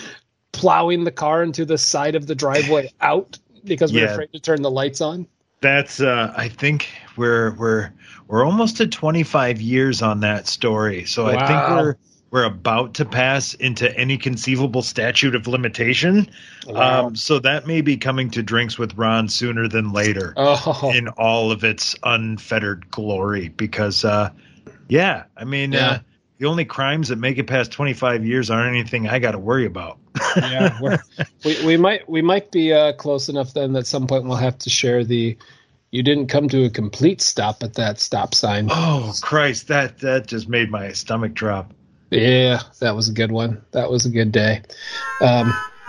plowing 0.52 1.04
the 1.04 1.12
car 1.12 1.44
into 1.44 1.66
the 1.66 1.78
side 1.78 2.16
of 2.16 2.28
the 2.28 2.36
driveway 2.36 2.92
out 3.02 3.38
because 3.64 3.92
we 3.92 4.02
were 4.02 4.08
afraid 4.08 4.32
to 4.34 4.40
turn 4.40 4.62
the 4.62 4.72
lights 4.72 5.02
on. 5.02 5.28
That's 5.62 6.02
uh 6.02 6.34
I 6.36 6.50
think 6.50 6.90
we're 7.16 7.56
we're 7.56 7.92
we're 8.28 8.46
almost 8.46 8.78
to 8.78 8.88
25 8.88 9.62
years 9.62 10.02
on 10.02 10.20
that 10.22 10.48
story. 10.48 11.06
So 11.06 11.28
I 11.28 11.48
think 11.48 11.70
we're 11.70 11.96
we're 12.34 12.46
about 12.46 12.96
to 12.96 13.06
pass 13.06 13.54
into 13.54 13.96
any 13.96 14.18
conceivable 14.18 14.82
statute 14.82 15.36
of 15.36 15.46
limitation. 15.46 16.28
Wow. 16.66 17.06
Um, 17.06 17.16
so 17.16 17.38
that 17.38 17.68
may 17.68 17.82
be 17.82 17.96
coming 17.96 18.32
to 18.32 18.42
drinks 18.42 18.76
with 18.76 18.96
Ron 18.96 19.30
sooner 19.30 19.68
than 19.68 19.94
later 19.94 20.34
Oh, 20.36 20.92
in 20.96 21.10
all 21.10 21.52
of 21.52 21.64
its 21.64 21.96
unfettered 22.02 22.90
glory. 22.90 23.50
Because, 23.50 24.04
uh, 24.04 24.32
yeah, 24.88 25.26
I 25.38 25.44
mean, 25.44 25.74
Yeah. 25.74 25.90
Uh, 25.90 26.00
the 26.40 26.48
only 26.48 26.66
crimes 26.66 27.10
that 27.10 27.18
make 27.18 27.38
it 27.38 27.46
past 27.46 27.72
25 27.72 28.26
years 28.26 28.50
aren't 28.50 28.68
anything 28.68 29.08
I 29.08 29.20
got 29.20 29.34
to 29.34 29.40
worry 29.40 29.68
about. 29.68 30.00
yeah. 30.36 30.98
We 31.46 31.64
we 31.66 31.78
might 31.78 32.10
we 32.10 32.24
might 32.24 32.52
be 32.52 32.74
uh, 32.74 32.94
close 32.94 33.30
enough 33.30 33.54
then 33.54 33.74
that 33.74 33.86
some 33.86 34.08
point 34.08 34.26
we'll 34.26 34.38
have 34.38 34.58
to 34.58 34.70
share 34.72 35.06
the. 35.06 35.38
You 35.92 36.02
didn't 36.02 36.28
come 36.28 36.50
to 36.50 36.66
a 36.66 36.70
complete 36.72 37.22
stop 37.22 37.62
at 37.62 37.76
that 37.76 38.00
stop 38.00 38.34
sign. 38.34 38.68
oh, 38.72 39.14
Christ, 39.22 39.68
that, 39.68 40.00
that 40.00 40.26
just 40.26 40.50
made 40.50 40.72
my 40.72 40.92
stomach 40.92 41.36
drop. 41.36 41.72
Yeah, 42.14 42.62
that 42.80 42.96
was 42.96 43.10
a 43.10 43.12
good 43.12 43.32
one. 43.32 43.66
That 43.72 43.90
was 43.90 44.06
a 44.06 44.10
good 44.10 44.32
day. 44.32 44.62
Um, 45.20 45.52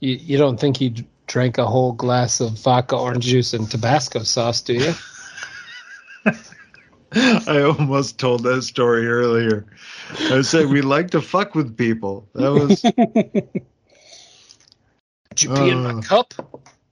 you, 0.00 0.14
you 0.14 0.38
don't 0.38 0.60
think 0.60 0.76
he 0.76 1.04
drank 1.26 1.58
a 1.58 1.66
whole 1.66 1.90
glass 1.92 2.40
of 2.40 2.52
vodka, 2.52 2.96
orange 2.96 3.24
juice, 3.24 3.52
and 3.52 3.68
Tabasco 3.68 4.22
sauce, 4.22 4.62
do 4.62 4.74
you? 4.74 4.94
I 7.12 7.62
almost 7.62 8.18
told 8.18 8.44
that 8.44 8.62
story 8.62 9.08
earlier. 9.08 9.66
I 10.30 10.42
said 10.42 10.68
we 10.68 10.82
like 10.82 11.10
to 11.10 11.20
fuck 11.20 11.56
with 11.56 11.76
people. 11.76 12.28
That 12.34 12.52
was 12.52 12.82
Did 15.34 15.42
you 15.42 15.48
pee 15.50 15.70
in 15.70 15.82
my 15.82 15.94
Uh. 15.94 16.02
cup? 16.02 16.34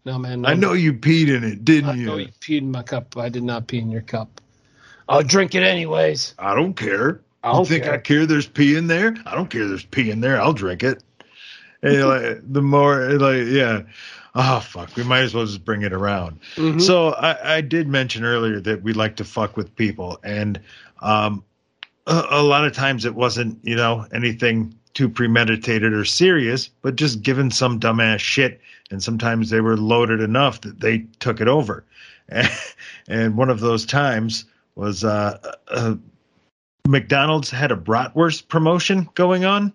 No, 0.04 0.18
man. 0.18 0.40
No, 0.42 0.49
I 0.49 0.54
know 0.54 0.72
you 0.72 0.94
peed 0.94 1.28
in 1.28 1.44
it, 1.44 1.64
didn't 1.64 1.90
I 1.90 1.94
you? 1.94 2.06
know 2.06 2.16
you 2.16 2.28
peed 2.40 2.58
in 2.58 2.72
my 2.72 2.82
cup. 2.82 3.16
I 3.16 3.28
did 3.28 3.44
not 3.44 3.68
pee 3.68 3.78
in 3.78 3.90
your 3.90 4.02
cup. 4.02 4.40
I'll 5.08 5.22
drink 5.22 5.54
it 5.54 5.62
anyways. 5.62 6.34
I 6.40 6.56
don't 6.56 6.75
care. 6.75 7.20
I 7.42 7.52
don't 7.52 7.66
think 7.66 7.84
care. 7.84 7.94
I 7.94 7.99
care 7.99 8.26
there's 8.26 8.46
pee 8.46 8.76
in 8.76 8.87
there? 8.87 9.16
I 9.26 9.34
don't 9.34 9.50
care 9.50 9.66
there's 9.66 9.84
pee 9.84 10.11
in 10.11 10.20
there. 10.20 10.40
I'll 10.40 10.52
drink 10.52 10.82
it. 10.82 11.02
And 11.82 12.06
like 12.06 12.52
the 12.52 12.62
more 12.62 13.11
like 13.18 13.46
yeah. 13.46 13.82
Oh 14.34 14.61
fuck, 14.61 14.96
we 14.96 15.02
might 15.04 15.20
as 15.20 15.34
well 15.34 15.44
just 15.44 15.64
bring 15.64 15.82
it 15.82 15.92
around. 15.92 16.40
Mhm. 16.54 16.80
So 16.80 17.08
I, 17.11 17.56
I 17.56 17.61
did 17.61 17.88
mention 17.88 18.25
earlier 18.25 18.61
that 18.61 18.82
we 18.82 18.92
like 18.92 19.16
to 19.16 19.25
fuck 19.25 19.56
with 19.56 19.75
people, 19.76 20.18
and 20.22 20.61
um, 21.00 21.44
a, 22.06 22.25
a 22.30 22.42
lot 22.42 22.64
of 22.64 22.72
times 22.72 23.04
it 23.04 23.14
wasn't 23.14 23.58
you 23.62 23.76
know 23.76 24.06
anything 24.12 24.75
too 24.94 25.08
premeditated 25.08 25.92
or 25.92 26.04
serious, 26.04 26.68
but 26.82 26.96
just 26.96 27.22
given 27.22 27.50
some 27.50 27.80
dumbass 27.80 28.20
shit, 28.20 28.61
and 28.90 29.02
sometimes 29.02 29.50
they 29.50 29.61
were 29.61 29.76
loaded 29.76 30.20
enough 30.20 30.61
that 30.62 30.80
they 30.80 30.99
took 31.18 31.40
it 31.40 31.49
over. 31.49 31.84
And, 33.08 33.37
one 33.37 33.50
of 33.50 33.58
those 33.61 33.84
times 33.84 34.44
was 34.76 35.02
uh, 35.02 35.38
uh, 35.68 35.96
McDonald's 36.86 37.50
had 37.50 37.70
a 37.70 37.76
bratwurst 37.76 38.48
promotion 38.48 39.08
going 39.14 39.44
on, 39.44 39.72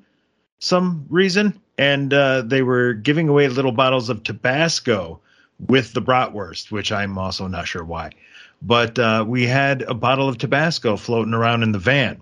some 0.59 1.05
reason, 1.09 1.59
and 1.77 2.13
uh, 2.13 2.41
they 2.41 2.61
were 2.61 2.93
giving 2.93 3.29
away 3.29 3.47
little 3.47 3.71
bottles 3.71 4.09
of 4.09 4.23
Tabasco 4.23 5.21
with 5.67 5.93
the 5.93 6.01
bratwurst, 6.01 6.71
which 6.71 6.91
I'm 6.91 7.17
also 7.17 7.47
not 7.47 7.67
sure 7.67 7.83
why. 7.83 8.11
But 8.61 8.99
uh, 8.99 9.23
we 9.27 9.45
had 9.45 9.83
a 9.83 9.93
bottle 9.93 10.27
of 10.27 10.37
Tabasco 10.37 10.97
floating 10.97 11.33
around 11.33 11.63
in 11.63 11.71
the 11.71 11.79
van. 11.79 12.21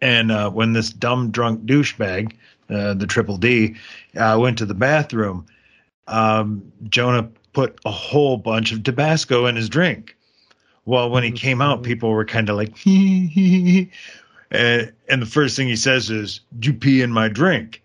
And 0.00 0.30
uh, 0.30 0.50
when 0.50 0.74
this 0.74 0.90
dumb 0.90 1.30
drunk 1.30 1.64
douchebag, 1.64 2.34
uh, 2.70 2.94
the 2.94 3.06
Triple 3.06 3.38
D, 3.38 3.76
uh, 4.16 4.38
went 4.40 4.58
to 4.58 4.66
the 4.66 4.74
bathroom, 4.74 5.46
um, 6.06 6.72
Jonah 6.88 7.30
put 7.52 7.80
a 7.84 7.90
whole 7.90 8.36
bunch 8.36 8.72
of 8.72 8.84
Tabasco 8.84 9.46
in 9.46 9.56
his 9.56 9.68
drink. 9.68 10.16
Well, 10.88 11.10
when 11.10 11.22
he 11.22 11.28
mm-hmm. 11.28 11.36
came 11.36 11.60
out, 11.60 11.82
people 11.82 12.08
were 12.08 12.24
kind 12.24 12.48
of 12.48 12.56
like, 12.56 12.72
and, 12.86 13.90
eh, 14.52 14.86
and 15.10 15.20
the 15.20 15.26
first 15.26 15.54
thing 15.54 15.68
he 15.68 15.76
says 15.76 16.08
is, 16.08 16.40
you 16.62 16.72
pee 16.72 17.02
in 17.02 17.12
my 17.12 17.28
drink? 17.28 17.82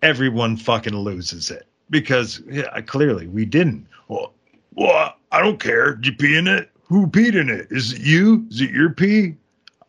Everyone 0.00 0.56
fucking 0.56 0.96
loses 0.96 1.50
it 1.50 1.66
because 1.90 2.40
yeah, 2.48 2.80
clearly 2.80 3.26
we 3.26 3.44
didn't. 3.44 3.86
Well, 4.08 4.32
well, 4.76 5.14
I 5.30 5.42
don't 5.42 5.60
care. 5.60 5.94
Did 5.94 6.06
you 6.06 6.12
pee 6.14 6.38
in 6.38 6.48
it? 6.48 6.70
Who 6.84 7.06
peed 7.06 7.34
in 7.34 7.50
it? 7.50 7.66
Is 7.70 7.92
it 7.92 8.00
you? 8.00 8.46
Is 8.50 8.62
it 8.62 8.70
your 8.70 8.90
pee? 8.94 9.34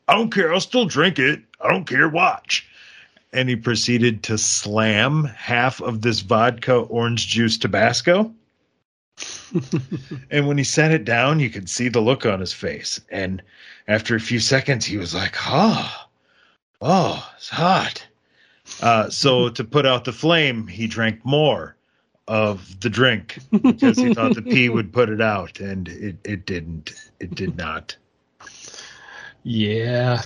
I 0.09 0.15
don't 0.15 0.33
care. 0.33 0.53
I'll 0.53 0.59
still 0.59 0.85
drink 0.85 1.17
it. 1.17 1.41
I 1.61 1.69
don't 1.69 1.87
care. 1.87 2.09
Watch. 2.09 2.67
And 3.31 3.47
he 3.47 3.55
proceeded 3.55 4.21
to 4.23 4.37
slam 4.37 5.23
half 5.23 5.79
of 5.79 6.01
this 6.01 6.19
vodka 6.19 6.75
orange 6.75 7.27
juice 7.27 7.57
Tabasco. 7.57 8.33
and 10.31 10.47
when 10.47 10.57
he 10.57 10.63
set 10.63 10.91
it 10.91 11.05
down, 11.05 11.39
you 11.39 11.49
could 11.49 11.69
see 11.69 11.89
the 11.89 12.01
look 12.01 12.25
on 12.25 12.39
his 12.39 12.53
face. 12.53 13.01
And 13.09 13.41
after 13.88 14.15
a 14.15 14.19
few 14.19 14.39
seconds, 14.39 14.85
he 14.85 14.97
was 14.97 15.13
like, 15.13 15.35
"Oh, 15.47 16.07
oh, 16.81 17.31
it's 17.38 17.49
hot." 17.49 18.05
Uh, 18.81 19.09
so 19.09 19.49
to 19.57 19.63
put 19.63 19.85
out 19.85 20.05
the 20.05 20.13
flame, 20.13 20.67
he 20.67 20.88
drank 20.88 21.25
more 21.25 21.75
of 22.27 22.79
the 22.79 22.89
drink 22.89 23.39
because 23.51 23.97
he 23.97 24.13
thought 24.13 24.35
the 24.35 24.41
pee 24.41 24.69
would 24.69 24.93
put 24.93 25.09
it 25.09 25.21
out, 25.21 25.59
and 25.59 25.88
it, 25.88 26.17
it 26.23 26.45
didn't. 26.45 26.93
It 27.19 27.33
did 27.35 27.57
not. 27.57 27.95
Yeah, 29.43 30.21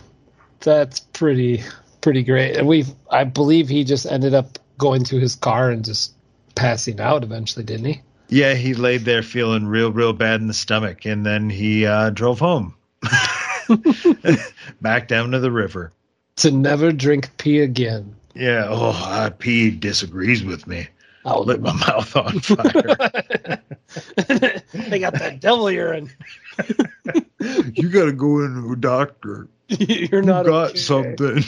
that's 0.60 1.00
pretty 1.00 1.64
pretty 2.02 2.24
great. 2.24 2.58
And 2.58 2.68
we, 2.68 2.86
I 3.10 3.24
believe, 3.24 3.70
he 3.70 3.84
just 3.84 4.06
ended 4.06 4.34
up 4.34 4.60
going 4.78 5.06
to 5.06 5.18
his 5.18 5.36
car 5.36 5.72
and 5.72 5.86
just 5.86 6.14
passing 6.56 7.00
out 7.00 7.24
eventually, 7.24 7.64
didn't 7.64 7.86
he? 7.86 8.02
Yeah, 8.34 8.56
he 8.56 8.74
laid 8.74 9.02
there 9.06 9.22
feeling 9.22 9.68
real, 9.68 9.92
real 9.92 10.12
bad 10.12 10.42
in 10.42 10.48
the 10.48 10.56
stomach, 10.56 11.06
and 11.06 11.24
then 11.24 11.52
he 11.52 11.86
uh, 11.86 12.10
drove 12.10 12.40
home, 12.40 12.74
back 14.82 15.08
down 15.08 15.32
to 15.32 15.40
the 15.40 15.52
river. 15.52 15.94
To 16.38 16.50
never 16.50 16.92
drink 16.92 17.38
pee 17.38 17.60
again. 17.60 18.16
Yeah. 18.34 18.66
Oh, 18.70 18.90
I, 18.92 19.30
pee 19.30 19.70
disagrees 19.70 20.44
with 20.44 20.66
me. 20.66 20.88
Oh, 21.26 21.42
Lit 21.42 21.62
my 21.62 21.74
mouth 21.74 22.16
on 22.18 22.40
fire. 22.40 23.62
they 24.74 24.98
got 24.98 25.14
that 25.14 25.38
devil 25.40 25.70
urine. 25.70 26.10
you 27.40 27.90
got 27.90 28.06
to 28.06 28.14
go 28.14 28.44
into 28.44 28.74
a 28.74 28.76
doctor. 28.76 29.48
You're 29.68 30.22
You 30.22 30.26
not 30.26 30.48
got 30.48 30.72
okay. 30.72 30.80
something. 30.80 31.44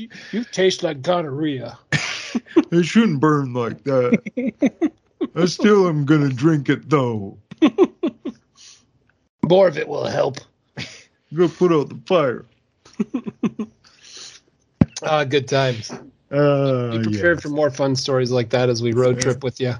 You, 0.00 0.08
you 0.32 0.44
taste 0.44 0.82
like 0.82 1.02
gonorrhea. 1.02 1.78
It 2.70 2.84
shouldn't 2.84 3.18
burn 3.18 3.52
like 3.54 3.82
that. 3.84 4.92
I 5.34 5.44
still 5.46 5.88
am 5.88 6.04
gonna 6.04 6.28
drink 6.28 6.68
it 6.68 6.88
though. 6.88 7.36
More 9.48 9.66
of 9.66 9.76
it 9.76 9.88
will 9.88 10.06
help. 10.06 10.38
Go 11.34 11.48
put 11.48 11.72
out 11.72 11.88
the 11.88 12.00
fire. 12.06 12.46
Ah, 15.02 15.24
good 15.24 15.48
times. 15.48 15.90
Uh, 16.30 16.98
Be 16.98 17.02
prepared 17.02 17.38
yes. 17.38 17.42
for 17.42 17.48
more 17.48 17.70
fun 17.70 17.96
stories 17.96 18.30
like 18.30 18.50
that 18.50 18.68
as 18.68 18.82
we 18.82 18.92
road 18.92 19.20
trip 19.20 19.42
with 19.42 19.60
you. 19.60 19.74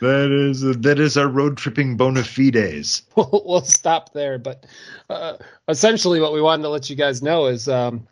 That 0.00 0.30
is 0.30 0.60
that 0.60 1.00
is 1.00 1.16
our 1.16 1.26
road 1.26 1.56
tripping 1.56 1.96
bona 1.96 2.22
fides. 2.22 3.02
we'll, 3.16 3.42
we'll 3.44 3.60
stop 3.62 4.12
there. 4.12 4.38
But 4.38 4.66
uh, 5.10 5.38
essentially, 5.66 6.20
what 6.20 6.32
we 6.32 6.40
wanted 6.40 6.62
to 6.62 6.68
let 6.68 6.88
you 6.88 6.94
guys 6.94 7.22
know 7.22 7.46
is 7.46 7.68
um, 7.68 8.06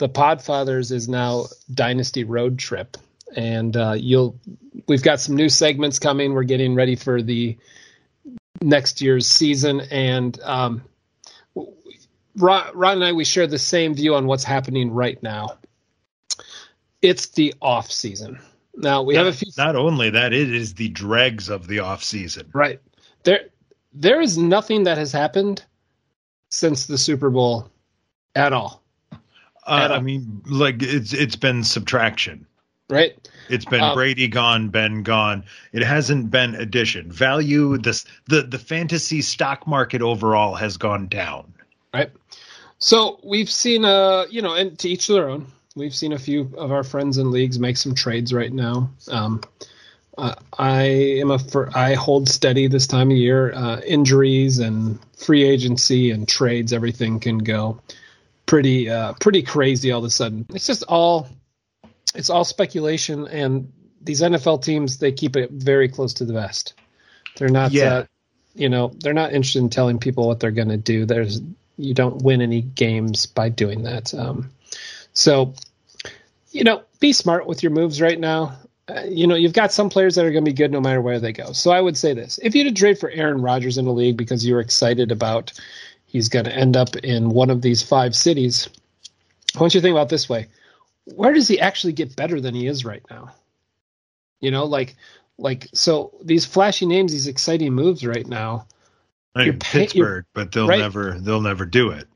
the 0.00 0.08
Podfathers 0.08 0.92
is 0.92 1.10
now 1.10 1.44
Dynasty 1.72 2.24
Road 2.24 2.58
Trip, 2.58 2.96
and 3.36 3.76
uh, 3.76 3.92
you'll 3.92 4.40
we've 4.88 5.02
got 5.02 5.20
some 5.20 5.36
new 5.36 5.50
segments 5.50 5.98
coming. 5.98 6.32
We're 6.32 6.44
getting 6.44 6.74
ready 6.74 6.96
for 6.96 7.20
the 7.20 7.58
next 8.62 9.02
year's 9.02 9.26
season, 9.26 9.82
and 9.82 10.40
um, 10.40 10.82
Ron, 12.34 12.70
Ron 12.74 12.94
and 12.94 13.04
I 13.04 13.12
we 13.12 13.26
share 13.26 13.46
the 13.46 13.58
same 13.58 13.94
view 13.94 14.14
on 14.14 14.26
what's 14.26 14.42
happening 14.42 14.90
right 14.90 15.22
now. 15.22 15.58
It's 17.02 17.26
the 17.26 17.54
off 17.60 17.92
season. 17.92 18.40
Now 18.74 19.02
we 19.02 19.16
have 19.16 19.26
a 19.26 19.32
few 19.34 19.52
Not 19.58 19.76
only 19.76 20.08
that, 20.10 20.32
it 20.32 20.50
is 20.50 20.74
the 20.74 20.88
dregs 20.88 21.50
of 21.50 21.66
the 21.66 21.80
off 21.80 22.02
season. 22.02 22.48
Right. 22.54 22.80
There 23.24 23.50
there 23.92 24.22
is 24.22 24.38
nothing 24.38 24.84
that 24.84 24.96
has 24.96 25.12
happened 25.12 25.62
since 26.48 26.86
the 26.86 26.96
Super 26.96 27.28
Bowl 27.28 27.70
at 28.34 28.54
all. 28.54 28.82
Uh, 29.66 29.88
I 29.92 30.00
mean, 30.00 30.42
like 30.46 30.82
it's 30.82 31.12
it's 31.12 31.36
been 31.36 31.64
subtraction. 31.64 32.46
Right? 32.88 33.16
It's 33.48 33.64
been 33.64 33.82
Um, 33.82 33.94
Brady 33.94 34.26
gone, 34.26 34.68
Ben 34.68 35.02
gone. 35.02 35.44
It 35.72 35.82
hasn't 35.82 36.30
been 36.30 36.54
addition. 36.56 37.10
Value 37.12 37.78
this 37.78 38.04
the 38.26 38.42
the 38.42 38.58
fantasy 38.58 39.22
stock 39.22 39.66
market 39.66 40.02
overall 40.02 40.54
has 40.56 40.76
gone 40.76 41.06
down. 41.08 41.52
Right. 41.94 42.10
So 42.78 43.20
we've 43.22 43.50
seen 43.50 43.84
uh 43.84 44.26
you 44.30 44.42
know, 44.42 44.54
and 44.54 44.78
to 44.80 44.88
each 44.88 45.06
their 45.06 45.28
own. 45.28 45.46
We've 45.76 45.94
seen 45.94 46.12
a 46.12 46.18
few 46.18 46.52
of 46.56 46.72
our 46.72 46.82
friends 46.82 47.16
in 47.16 47.30
leagues 47.30 47.58
make 47.58 47.76
some 47.76 47.94
trades 47.94 48.32
right 48.32 48.52
now. 48.52 48.90
Um 49.08 49.40
uh, 50.18 50.34
I 50.58 50.82
am 51.20 51.30
a 51.30 51.38
for, 51.38 51.70
I 51.74 51.94
hold 51.94 52.28
steady 52.28 52.66
this 52.66 52.86
time 52.86 53.10
of 53.10 53.16
year. 53.16 53.54
Uh, 53.54 53.80
injuries 53.86 54.58
and 54.58 54.98
free 55.16 55.44
agency 55.44 56.10
and 56.10 56.28
trades, 56.28 56.72
everything 56.72 57.20
can 57.20 57.38
go 57.38 57.80
pretty 58.50 58.90
uh, 58.90 59.12
pretty 59.20 59.42
crazy 59.42 59.92
all 59.92 60.00
of 60.00 60.04
a 60.04 60.10
sudden. 60.10 60.44
It's 60.52 60.66
just 60.66 60.82
all 60.88 61.28
it's 62.16 62.30
all 62.30 62.44
speculation, 62.44 63.28
and 63.28 63.72
these 64.02 64.22
NFL 64.22 64.64
teams 64.64 64.98
they 64.98 65.12
keep 65.12 65.36
it 65.36 65.52
very 65.52 65.88
close 65.88 66.14
to 66.14 66.24
the 66.24 66.32
vest. 66.32 66.74
They're 67.36 67.48
not, 67.48 67.70
Yeah. 67.70 67.94
uh, 67.94 68.04
you 68.56 68.68
know, 68.68 68.92
they're 68.98 69.14
not 69.14 69.32
interested 69.32 69.60
in 69.60 69.70
telling 69.70 70.00
people 70.00 70.26
what 70.26 70.40
they're 70.40 70.50
going 70.50 70.70
to 70.70 70.76
do. 70.76 71.06
There's 71.06 71.40
you 71.76 71.94
don't 71.94 72.22
win 72.22 72.42
any 72.42 72.60
games 72.60 73.26
by 73.26 73.50
doing 73.50 73.84
that. 73.84 74.12
Um, 74.12 74.50
so, 75.12 75.54
you 76.50 76.64
know, 76.64 76.82
be 76.98 77.12
smart 77.12 77.46
with 77.46 77.62
your 77.62 77.70
moves 77.70 78.00
right 78.00 78.18
now. 78.18 78.58
Uh, 78.88 79.02
you 79.08 79.28
know, 79.28 79.36
you've 79.36 79.52
got 79.52 79.72
some 79.72 79.90
players 79.90 80.16
that 80.16 80.24
are 80.24 80.32
going 80.32 80.44
to 80.44 80.50
be 80.50 80.56
good 80.56 80.72
no 80.72 80.80
matter 80.80 81.00
where 81.00 81.20
they 81.20 81.32
go. 81.32 81.52
So 81.52 81.70
I 81.70 81.80
would 81.80 81.96
say 81.96 82.14
this: 82.14 82.40
if 82.42 82.56
you 82.56 82.64
had 82.64 82.74
to 82.74 82.80
trade 82.80 82.98
for 82.98 83.08
Aaron 83.08 83.42
Rodgers 83.42 83.78
in 83.78 83.84
the 83.84 83.92
league 83.92 84.16
because 84.16 84.44
you 84.44 84.54
were 84.54 84.60
excited 84.60 85.12
about 85.12 85.52
he's 86.10 86.28
going 86.28 86.44
to 86.44 86.54
end 86.54 86.76
up 86.76 86.96
in 86.96 87.30
one 87.30 87.50
of 87.50 87.62
these 87.62 87.82
five 87.82 88.16
cities, 88.16 88.68
I 89.56 89.60
want 89.60 89.74
you 89.74 89.80
to 89.80 89.82
think 89.82 89.94
about 89.94 90.08
this 90.08 90.28
way: 90.28 90.48
where 91.04 91.32
does 91.32 91.48
he 91.48 91.60
actually 91.60 91.92
get 91.92 92.16
better 92.16 92.40
than 92.40 92.54
he 92.54 92.66
is 92.66 92.84
right 92.84 93.02
now? 93.10 93.32
You 94.40 94.50
know, 94.50 94.64
like, 94.64 94.96
like 95.38 95.68
so 95.72 96.12
these 96.22 96.44
flashy 96.44 96.86
names, 96.86 97.12
these 97.12 97.26
exciting 97.26 97.72
moves 97.72 98.04
right 98.04 98.26
now. 98.26 98.66
I 99.34 99.44
mean, 99.44 99.58
pay- 99.58 99.80
Pittsburgh, 99.80 100.24
but 100.34 100.52
they'll 100.52 100.66
right. 100.66 100.80
never 100.80 101.18
they'll 101.20 101.40
never 101.40 101.64
do 101.64 101.90
it. 101.90 102.08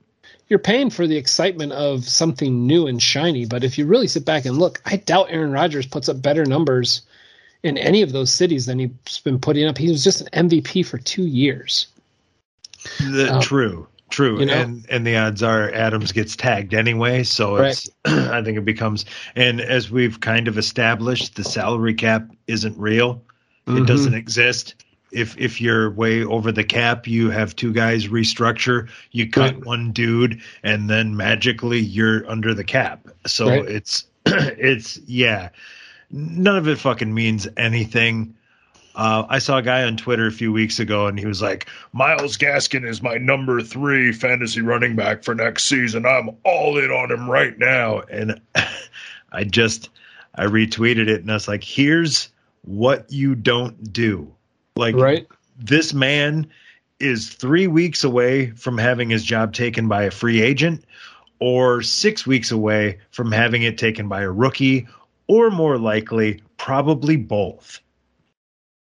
you're 0.48 0.58
paying 0.58 0.90
for 0.90 1.06
the 1.06 1.16
excitement 1.16 1.72
of 1.72 2.04
something 2.04 2.66
new 2.66 2.86
and 2.86 3.02
shiny. 3.02 3.46
But 3.46 3.64
if 3.64 3.78
you 3.78 3.86
really 3.86 4.08
sit 4.08 4.24
back 4.24 4.44
and 4.44 4.58
look, 4.58 4.82
I 4.84 4.96
doubt 4.96 5.28
Aaron 5.30 5.52
Rodgers 5.52 5.86
puts 5.86 6.08
up 6.08 6.20
better 6.20 6.44
numbers 6.44 7.02
in 7.62 7.78
any 7.78 8.02
of 8.02 8.12
those 8.12 8.32
cities 8.32 8.66
than 8.66 8.78
he's 8.78 9.20
been 9.20 9.40
putting 9.40 9.66
up. 9.66 9.78
He 9.78 9.88
was 9.88 10.04
just 10.04 10.20
an 10.20 10.48
MVP 10.48 10.84
for 10.84 10.98
two 10.98 11.24
years. 11.24 11.86
The, 13.00 13.35
Um, 13.35 13.41
true, 13.41 13.88
true, 14.11 14.41
you 14.41 14.47
know? 14.47 14.53
and 14.55 14.87
and 14.88 15.07
the 15.07 15.17
odds 15.17 15.43
are 15.43 15.71
Adams 15.73 16.12
gets 16.12 16.37
tagged 16.37 16.75
anyway, 16.75 17.23
so 17.25 17.57
it's 17.57 17.88
I 18.05 18.43
think 18.43 18.59
it 18.59 18.64
becomes 18.64 19.05
and 19.35 19.61
as 19.61 19.91
we've 19.91 20.21
kind 20.21 20.49
of 20.49 20.59
established, 20.59 21.37
the 21.37 21.45
salary 21.45 21.95
cap 21.95 22.29
isn't 22.47 22.79
real. 22.79 23.23
It 23.67 23.71
Mhm. 23.73 23.87
doesn't 23.87 24.14
exist. 24.14 24.75
If 25.12 25.37
if 25.38 25.61
you're 25.61 25.91
way 25.91 26.25
over 26.25 26.50
the 26.53 26.64
cap, 26.64 27.07
you 27.07 27.31
have 27.31 27.55
two 27.57 27.73
guys 27.73 28.09
restructure, 28.09 28.88
you 29.12 29.31
cut 29.31 29.55
Right. 29.55 29.64
one 29.64 29.93
dude, 29.93 30.41
and 30.62 30.91
then 30.91 31.17
magically 31.17 31.79
you're 31.81 32.29
under 32.29 32.53
the 32.53 32.64
cap. 32.64 33.09
So 33.26 33.49
Right. 33.49 33.69
it's 33.69 34.07
it's 34.26 34.99
yeah, 35.07 35.50
none 36.11 36.57
of 36.57 36.69
it 36.69 36.79
fucking 36.79 37.12
means 37.14 37.47
anything. 37.57 38.35
Uh, 38.94 39.24
I 39.28 39.38
saw 39.38 39.58
a 39.58 39.62
guy 39.62 39.82
on 39.82 39.96
Twitter 39.96 40.26
a 40.26 40.32
few 40.32 40.52
weeks 40.52 40.78
ago, 40.78 41.06
and 41.06 41.18
he 41.18 41.26
was 41.26 41.42
like, 41.42 41.66
"Myles 41.92 42.36
Gaskin 42.36 42.88
is 42.88 43.02
my 43.02 43.16
number 43.16 43.60
three 43.60 44.12
fantasy 44.12 44.60
running 44.60 44.94
back 44.94 45.24
for 45.24 45.34
next 45.34 45.64
season. 45.64 46.06
I'm 46.06 46.30
all 46.44 46.78
in 46.78 46.90
on 46.90 47.10
him 47.10 47.28
right 47.28 47.58
now." 47.58 48.00
And 48.10 48.40
I 49.32 49.44
just 49.44 49.90
I 50.36 50.44
retweeted 50.44 51.08
it, 51.08 51.22
and 51.22 51.30
I 51.30 51.34
was 51.34 51.48
like, 51.48 51.64
"Here's 51.64 52.28
what 52.62 53.10
you 53.10 53.34
don't 53.34 53.92
do. 53.92 54.32
Like, 54.76 54.94
Right? 54.94 55.26
this 55.58 55.92
man 55.92 56.46
is 57.00 57.28
three 57.30 57.66
weeks 57.66 58.04
away 58.04 58.50
from 58.52 58.78
having 58.78 59.10
his 59.10 59.24
job 59.24 59.52
taken 59.52 59.88
by 59.88 60.04
a 60.04 60.10
free 60.10 60.40
agent, 60.40 60.84
or 61.40 61.82
six 61.82 62.26
weeks 62.26 62.52
away 62.52 62.98
from 63.10 63.32
having 63.32 63.62
it 63.62 63.76
taken 63.76 64.08
by 64.08 64.22
a 64.22 64.30
rookie, 64.30 64.86
or 65.26 65.50
more 65.50 65.78
likely, 65.78 66.40
probably 66.58 67.16
both." 67.16 67.80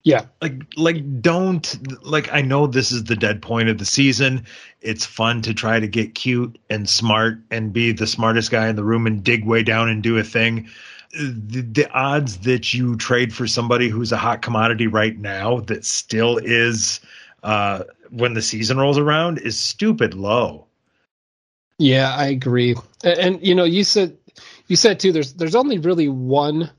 Yeah. 0.04 0.26
like 0.40 0.62
like 0.76 1.22
don't 1.22 2.04
like 2.04 2.32
I 2.32 2.42
know 2.42 2.66
this 2.66 2.90
is 2.90 3.04
the 3.04 3.14
dead 3.14 3.40
point 3.40 3.68
of 3.68 3.78
the 3.78 3.84
season. 3.84 4.46
It's 4.80 5.06
fun 5.06 5.42
to 5.42 5.54
try 5.54 5.78
to 5.78 5.86
get 5.86 6.16
cute 6.16 6.58
and 6.68 6.88
smart 6.88 7.38
and 7.50 7.72
be 7.72 7.92
the 7.92 8.06
smartest 8.06 8.50
guy 8.50 8.68
in 8.68 8.74
the 8.74 8.84
room 8.84 9.06
and 9.06 9.22
dig 9.22 9.44
way 9.44 9.62
down 9.62 9.88
and 9.88 10.02
do 10.02 10.18
a 10.18 10.24
thing. 10.24 10.68
The, 11.12 11.60
the 11.60 11.90
odds 11.92 12.38
that 12.38 12.74
you 12.74 12.96
trade 12.96 13.32
for 13.32 13.46
somebody 13.46 13.88
who's 13.88 14.10
a 14.10 14.16
hot 14.16 14.42
commodity 14.42 14.88
right 14.88 15.16
now 15.16 15.60
that 15.60 15.84
still 15.84 16.38
is 16.38 17.00
uh 17.44 17.84
when 18.10 18.34
the 18.34 18.42
season 18.42 18.78
rolls 18.78 18.98
around 18.98 19.38
is 19.38 19.58
stupid 19.58 20.14
low. 20.14 20.66
Yeah, 21.78 22.14
I 22.14 22.26
agree. 22.26 22.74
And, 23.04 23.18
and 23.18 23.46
you 23.46 23.54
know, 23.54 23.64
you 23.64 23.84
said 23.84 24.16
you 24.66 24.74
said 24.76 24.98
too. 24.98 25.12
There's 25.12 25.34
there's 25.34 25.54
only 25.54 25.78
really 25.78 26.08
one 26.08 26.70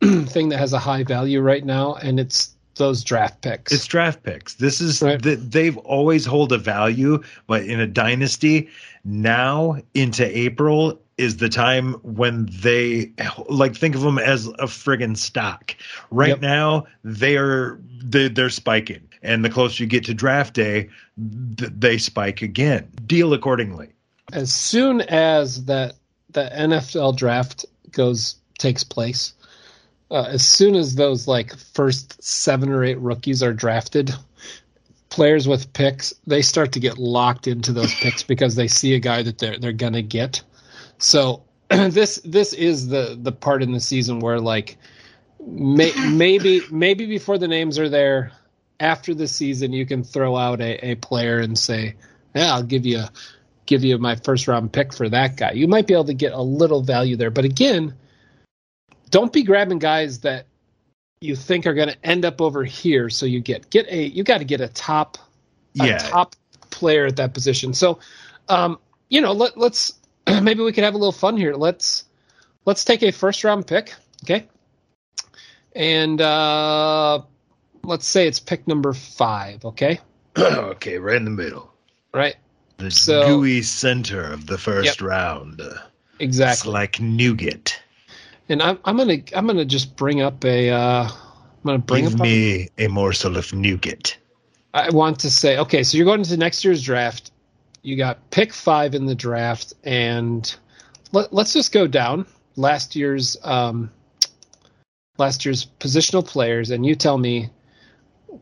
thing 0.26 0.48
that 0.50 0.58
has 0.58 0.72
a 0.72 0.78
high 0.78 1.04
value 1.04 1.40
right 1.40 1.64
now, 1.64 1.94
and 1.94 2.18
it's 2.20 2.54
those 2.76 3.02
draft 3.02 3.42
picks. 3.42 3.72
It's 3.72 3.86
draft 3.86 4.22
picks. 4.22 4.54
This 4.54 4.80
is 4.80 5.02
Right. 5.02 5.20
the, 5.20 5.34
they've 5.34 5.76
always 5.78 6.24
hold 6.24 6.52
a 6.52 6.58
value, 6.58 7.22
but 7.48 7.64
in 7.64 7.80
a 7.80 7.86
dynasty 7.88 8.68
now 9.04 9.76
into 9.94 10.24
April 10.38 11.00
is 11.16 11.38
the 11.38 11.48
time 11.48 11.94
when 12.04 12.48
they 12.52 13.10
like 13.48 13.74
think 13.74 13.96
of 13.96 14.02
them 14.02 14.18
as 14.18 14.46
a 14.46 14.66
friggin' 14.66 15.16
stock. 15.16 15.74
Right 16.12 16.28
Yep. 16.28 16.40
now 16.40 16.84
they 17.02 17.36
are 17.36 17.80
they, 18.00 18.28
they're 18.28 18.50
spiking, 18.50 19.02
and 19.24 19.44
the 19.44 19.50
closer 19.50 19.82
you 19.82 19.88
get 19.88 20.04
to 20.04 20.14
draft 20.14 20.54
day, 20.54 20.88
th- 21.56 21.72
they 21.76 21.98
spike 21.98 22.42
again. 22.42 22.86
Deal 23.06 23.32
accordingly. 23.32 23.88
as 24.32 24.52
soon 24.52 25.00
as 25.00 25.64
that 25.64 25.94
the 26.30 26.48
NFL 26.54 27.16
draft 27.16 27.64
goes 27.90 28.36
takes 28.58 28.84
place, 28.84 29.32
uh, 30.10 30.22
as 30.22 30.46
soon 30.46 30.74
as 30.74 30.94
those 30.94 31.28
like 31.28 31.56
first 31.56 32.22
seven 32.22 32.70
or 32.70 32.84
eight 32.84 32.98
rookies 32.98 33.42
are 33.42 33.52
drafted, 33.52 34.14
players 35.10 35.48
with 35.48 35.72
picks 35.72 36.14
they 36.26 36.42
start 36.42 36.72
to 36.72 36.80
get 36.80 36.98
locked 36.98 37.46
into 37.46 37.72
those 37.72 37.94
picks 38.00 38.22
because 38.22 38.54
they 38.54 38.68
see 38.68 38.94
a 38.94 39.00
guy 39.00 39.22
that 39.22 39.38
they're 39.38 39.58
they're 39.58 39.72
gonna 39.72 40.02
get. 40.02 40.42
So 40.98 41.44
this 41.68 42.20
this 42.24 42.52
is 42.52 42.88
the 42.88 43.18
the 43.20 43.32
part 43.32 43.62
in 43.62 43.72
the 43.72 43.80
season 43.80 44.20
where 44.20 44.40
like 44.40 44.78
may, 45.46 45.92
maybe 46.10 46.62
maybe 46.70 47.06
before 47.06 47.38
the 47.38 47.48
names 47.48 47.78
are 47.78 47.88
there 47.88 48.32
after 48.80 49.14
the 49.14 49.26
season 49.26 49.72
you 49.72 49.84
can 49.84 50.04
throw 50.04 50.36
out 50.36 50.60
a, 50.60 50.90
a 50.90 50.94
player 50.96 51.38
and 51.40 51.58
say 51.58 51.96
yeah 52.34 52.54
i'll 52.54 52.62
give 52.62 52.86
you 52.86 53.02
give 53.66 53.82
you 53.82 53.98
my 53.98 54.14
first 54.14 54.46
round 54.46 54.72
pick 54.72 54.92
for 54.92 55.08
that 55.08 55.36
guy 55.36 55.50
you 55.50 55.66
might 55.66 55.86
be 55.86 55.94
able 55.94 56.04
to 56.04 56.14
get 56.14 56.32
a 56.32 56.40
little 56.40 56.80
value 56.80 57.16
there 57.16 57.30
but 57.30 57.44
again 57.44 57.92
don't 59.10 59.32
be 59.32 59.42
grabbing 59.42 59.78
guys 59.78 60.20
that 60.20 60.46
you 61.20 61.34
think 61.34 61.66
are 61.66 61.74
going 61.74 61.88
to 61.88 62.06
end 62.06 62.24
up 62.24 62.40
over 62.40 62.62
here 62.64 63.10
so 63.10 63.26
you 63.26 63.40
get 63.40 63.70
get 63.70 63.86
a 63.88 64.06
you 64.06 64.22
got 64.22 64.38
to 64.38 64.44
get 64.44 64.60
a 64.60 64.68
top 64.68 65.18
a 65.80 65.86
Yeah, 65.86 65.98
top 65.98 66.36
player 66.70 67.06
at 67.06 67.16
that 67.16 67.34
position. 67.34 67.74
So 67.74 67.98
um 68.48 68.78
you 69.08 69.20
know 69.20 69.32
let, 69.32 69.56
let's 69.56 69.94
maybe 70.42 70.62
we 70.62 70.72
could 70.72 70.84
have 70.84 70.94
a 70.94 70.98
little 70.98 71.12
fun 71.12 71.36
here. 71.36 71.54
Let's 71.54 72.04
let's 72.66 72.84
take 72.84 73.02
a 73.02 73.10
first 73.10 73.42
round 73.44 73.66
pick 73.66 73.94
okay? 74.24 74.46
And 75.74 76.20
uh 76.20 77.22
let's 77.84 78.06
say 78.06 78.26
it's 78.26 78.40
pick 78.40 78.66
number 78.68 78.92
five 78.92 79.64
okay? 79.64 80.00
Okay, 80.38 80.98
right 80.98 81.16
in 81.16 81.24
the 81.24 81.30
middle, 81.32 81.72
right. 82.14 82.36
The 82.76 82.90
So- 82.92 83.26
gooey 83.26 83.62
center 83.62 84.22
of 84.22 84.46
the 84.46 84.56
first 84.58 85.00
round. 85.02 85.60
It's 85.60 85.80
exactly 86.20 86.70
like 86.72 87.00
nougat. 87.00 87.77
And 88.48 88.62
i'm, 88.62 88.78
I'm 88.84 88.96
gonna 88.96 89.18
i'm 89.34 89.46
gonna 89.46 89.64
just 89.64 89.96
bring 89.96 90.22
up 90.22 90.44
a 90.44 90.70
uh 90.70 91.04
i'm 91.04 91.64
gonna 91.64 91.78
bring 91.78 92.04
Give 92.04 92.14
up 92.14 92.20
me 92.20 92.68
a 92.78 92.88
morsel 92.88 93.36
of 93.36 93.52
nougat. 93.52 94.16
I 94.74 94.90
want 94.90 95.20
to 95.20 95.30
say, 95.30 95.58
okay, 95.58 95.82
so 95.82 95.96
you're 95.96 96.04
going 96.04 96.20
into 96.20 96.36
next 96.36 96.64
year's 96.64 96.82
draft. 96.82 97.30
You 97.82 97.96
got 97.96 98.30
pick 98.30 98.52
five 98.52 98.94
in 98.94 99.06
the 99.06 99.14
draft, 99.14 99.72
and 99.82 100.54
let, 101.12 101.32
us 101.32 101.52
just 101.52 101.72
go 101.72 101.86
down 101.86 102.26
last 102.56 102.94
year's 102.94 103.36
um, 103.42 103.90
last 105.16 105.44
year's 105.44 105.66
positional 105.80 106.26
players, 106.26 106.70
and 106.70 106.84
you 106.84 106.94
tell 106.94 107.16
me 107.16 107.50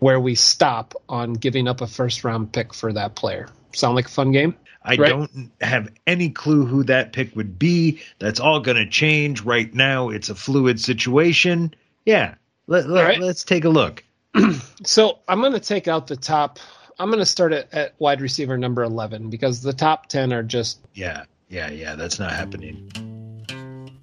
where 0.01 0.19
we 0.19 0.35
stop 0.35 0.95
on 1.09 1.35
giving 1.35 1.69
up 1.69 1.81
a 1.81 1.87
first 1.87 2.25
round 2.25 2.53
pick 2.53 2.75
for 2.75 2.93
that 2.93 3.15
player. 3.15 3.49
Sound 3.73 3.95
like 3.95 4.07
a 4.07 4.11
fun 4.11 4.33
game? 4.33 4.57
I 4.87 4.97
Right. 4.97 5.09
don't 5.09 5.51
have 5.61 5.91
any 6.07 6.31
clue 6.31 6.65
who 6.65 6.85
that 6.85 7.13
pick 7.13 7.35
would 7.37 7.59
be. 7.59 8.01
That's 8.21 8.39
all 8.41 8.61
going 8.61 8.77
to 8.77 8.87
change 8.89 9.43
right 9.43 9.73
now. 9.75 10.09
It's 10.11 10.31
a 10.31 10.35
fluid 10.35 10.81
situation. 10.81 11.75
Yeah, 12.05 12.37
let, 12.69 12.89
let, 12.89 13.03
All 13.03 13.09
right. 13.11 13.21
let's 13.21 13.45
take 13.45 13.65
a 13.65 13.69
look. 13.69 14.03
So 14.85 15.19
I'm 15.29 15.41
going 15.41 15.53
to 15.55 15.61
take 15.61 15.89
out 15.89 16.07
the 16.07 16.17
top. 16.17 16.59
I'm 16.99 17.09
going 17.09 17.19
to 17.19 17.27
start 17.27 17.53
at, 17.53 17.73
at 17.75 17.95
wide 17.99 18.21
receiver 18.21 18.57
number 18.57 18.83
11 18.85 19.31
because 19.31 19.63
the 19.63 19.73
top 19.73 20.07
10 20.07 20.33
are 20.33 20.43
just 20.45 20.79
Yeah, 20.95 21.25
yeah, 21.49 21.71
yeah. 21.71 21.95
That's 21.97 22.19
not 22.21 22.33
happening. 22.33 22.91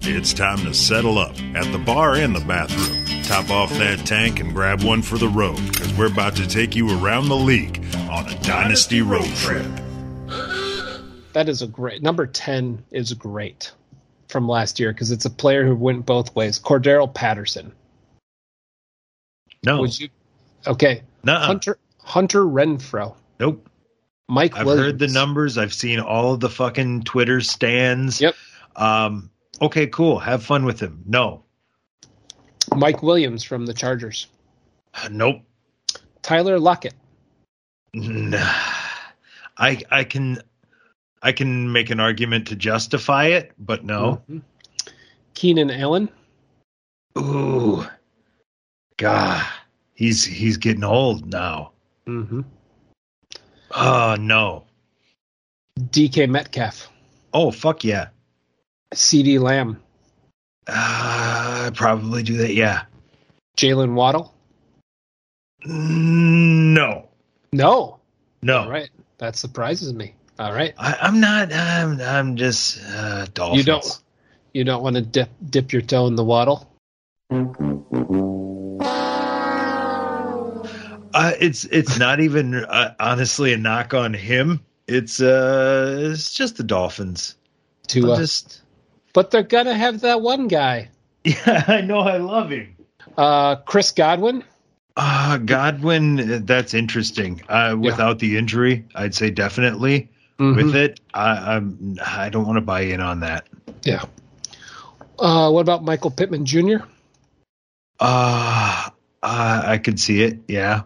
It's 0.01 0.33
time 0.33 0.57
to 0.65 0.73
settle 0.73 1.17
up 1.17 1.39
at 1.55 1.71
the 1.71 1.77
bar 1.79 2.15
and 2.15 2.35
the 2.35 2.41
bathroom. 2.41 3.23
Top 3.23 3.49
off 3.49 3.69
that 3.77 3.99
tank 4.05 4.41
and 4.41 4.53
grab 4.53 4.83
one 4.83 5.01
for 5.01 5.17
the 5.17 5.29
road 5.29 5.55
because 5.71 5.93
we're 5.93 6.11
about 6.11 6.35
to 6.35 6.47
take 6.47 6.75
you 6.75 6.89
around 7.01 7.29
the 7.29 7.37
league 7.37 7.81
on 8.11 8.27
a 8.29 8.37
Dynasty 8.41 9.01
road 9.01 9.29
trip. 9.37 9.65
That 11.33 11.49
is 11.49 11.61
a 11.61 11.67
great 11.67 12.01
number 12.01 12.25
10 12.27 12.83
is 12.91 13.13
great 13.13 13.71
from 14.29 14.47
last 14.47 14.79
year 14.79 14.91
because 14.93 15.11
it's 15.11 15.25
a 15.25 15.29
player 15.29 15.65
who 15.65 15.75
went 15.75 16.05
both 16.05 16.35
ways 16.35 16.59
cordarrelle 16.59 17.13
patterson 17.13 17.71
No, 19.65 19.79
would 19.81 19.99
you 19.99 20.09
okay 20.67 21.01
nuh-uh. 21.23 21.45
hunter 21.45 21.77
hunter 21.99 22.43
renfrow 22.43 23.15
nope. 23.39 23.67
mike 24.29 24.55
I've 24.55 24.65
williams 24.65 24.85
heard 24.85 24.99
the 24.99 25.07
numbers. 25.07 25.57
I've 25.57 25.73
seen 25.73 25.99
all 25.99 26.33
of 26.33 26.39
the 26.39 26.49
fucking 26.49 27.03
Twitter 27.03 27.41
stands. 27.41 28.19
Yep. 28.21 28.35
Um. 28.75 29.29
Okay, 29.61 29.85
cool. 29.87 30.17
Have 30.19 30.43
fun 30.43 30.65
with 30.65 30.79
him. 30.79 31.03
No. 31.05 31.43
mike 32.75 33.01
williams 33.03 33.43
from 33.43 33.65
the 33.65 33.73
chargers 33.73 34.27
Nope. 35.11 35.41
tyler 36.21 36.59
lockett 36.59 36.93
Nah. 37.93 38.39
I 39.57 39.81
I 39.91 40.03
can 40.03 40.39
I 41.23 41.31
can 41.31 41.71
make 41.71 41.89
an 41.89 41.99
argument 42.01 42.47
to 42.49 42.55
justify 42.55 43.27
it, 43.27 43.53
but 43.57 43.83
no. 43.85 44.21
Mhm. 44.29 44.41
Keenan 45.33 45.71
Allen. 45.71 46.09
Ooh, 47.17 47.85
God, 48.97 49.45
he's 49.93 50.25
he's 50.25 50.57
getting 50.57 50.83
old 50.83 51.31
now. 51.31 51.71
Mm-hmm. 52.05 52.41
Oh 53.71 54.15
no. 54.19 54.65
DK 55.79 56.29
Metcalf. 56.29 56.89
Oh 57.33 57.51
fuck 57.51 57.83
yeah. 57.83 58.09
CeeDee 58.93 59.39
Lamb. 59.39 59.81
Uh, 60.67 61.65
I'd 61.67 61.75
probably 61.75 62.21
do 62.23 62.37
that. 62.37 62.53
Yeah. 62.53 62.83
Jaylen 63.57 63.93
Waddle. 63.93 64.33
No. 65.65 67.09
No. 67.51 67.99
No. 68.41 68.57
All 68.59 68.69
right. 68.69 68.89
That 69.17 69.35
surprises 69.35 69.93
me. 69.93 70.13
All 70.39 70.51
right. 70.51 70.73
I, 70.77 70.97
I'm 71.01 71.19
not. 71.19 71.53
I'm. 71.53 72.01
I'm 72.01 72.35
just 72.35 72.79
uh, 72.87 73.27
Dolphins. 73.33 73.65
You 73.67 73.73
don't. 73.73 74.01
You 74.53 74.63
don't 74.63 74.83
want 74.83 74.95
to 74.95 75.01
dip 75.01 75.29
dip 75.49 75.73
your 75.73 75.81
toe 75.81 76.07
in 76.07 76.15
the 76.15 76.23
waddle. 76.23 76.69
Uh, 81.13 81.33
it's 81.39 81.65
it's 81.65 81.99
not 81.99 82.19
even 82.19 82.55
uh, 82.55 82.95
honestly 82.99 83.53
a 83.53 83.57
knock 83.57 83.93
on 83.93 84.13
him. 84.13 84.59
It's 84.87 85.21
uh, 85.21 86.09
it's 86.11 86.33
just 86.33 86.57
the 86.57 86.63
Dolphins. 86.63 87.35
To, 87.87 88.11
uh, 88.11 88.17
just 88.17 88.61
but 89.13 89.29
they're 89.29 89.43
gonna 89.43 89.75
have 89.75 90.01
that 90.01 90.21
one 90.21 90.47
guy, 90.47 90.89
yeah, 91.23 91.63
I 91.67 91.81
know 91.81 91.99
I 91.99 92.17
love 92.17 92.49
him. 92.49 92.75
uh, 93.17 93.57
Chris 93.57 93.91
Godwin. 93.91 94.43
Uh, 94.95 95.37
Godwin, 95.37 96.45
that's 96.45 96.73
interesting. 96.73 97.41
Uh, 97.49 97.75
without 97.79 98.19
the 98.19 98.37
injury, 98.37 98.85
I'd 98.93 99.15
say 99.15 99.31
definitely. 99.31 100.09
Mhm. 100.39 100.55
With 100.55 100.75
it, 100.75 100.99
I, 101.13 101.55
I'm 101.55 101.97
I 102.05 102.29
don't 102.29 102.45
want 102.45 102.57
to 102.57 102.61
buy 102.61 102.81
in 102.81 102.99
on 103.01 103.19
that. 103.21 103.47
Yeah. 103.83 104.03
Uh, 105.19 105.51
what 105.51 105.61
about 105.61 105.83
Michael 105.83 106.09
Pittman 106.11 106.45
Jr.? 106.45 106.77
Uh, 107.99 108.89
uh 109.21 109.61
I 109.65 109.77
could 109.77 109.99
see 109.99 110.23
it. 110.23 110.39
Yeah, 110.47 110.83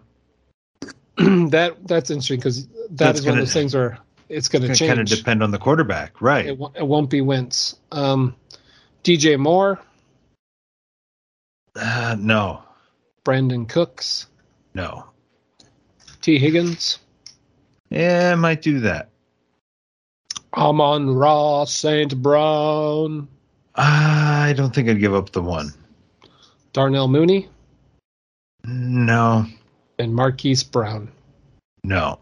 that 1.17 1.77
that's 1.87 2.09
interesting 2.09 2.39
because 2.39 2.67
that 2.67 2.89
That's 2.91 3.19
is 3.19 3.25
one 3.25 3.29
of 3.31 3.35
gonna- 3.35 3.45
those 3.45 3.53
things 3.53 3.73
where 3.73 3.97
it's 4.29 4.49
going 4.49 4.63
to 4.63 4.71
it 4.71 4.77
kind 4.79 4.99
of 4.99 5.07
depend 5.07 5.41
on 5.41 5.51
the 5.51 5.57
quarterback, 5.57 6.21
right? 6.21 6.45
It, 6.47 6.59
it 6.75 6.85
won't 6.85 7.09
be 7.09 7.21
Wentz. 7.21 7.77
Um, 7.93 8.35
DJ 9.05 9.39
Moore, 9.39 9.79
Uh, 11.75 12.15
no, 12.19 12.63
Brandin 13.23 13.67
Cooks, 13.69 14.27
no. 14.73 15.05
Tee 16.21 16.37
Higgins, 16.39 16.99
Yeah, 17.89 18.31
I 18.33 18.35
might 18.35 18.61
do 18.61 18.81
that. 18.81 19.09
Amon-Ra, 20.55 21.65
Saint 21.65 22.21
Brown, 22.21 23.27
I 23.75 24.53
don't 24.57 24.73
think 24.73 24.89
I'd 24.89 24.99
give 24.99 25.13
up 25.13 25.31
the 25.31 25.41
one. 25.41 25.71
Darnell 26.73 27.07
Mooney, 27.07 27.47
No, 28.63 29.45
and 29.99 30.15
Marquise 30.15 30.63
Brown. 30.63 31.11
no. 31.83 32.19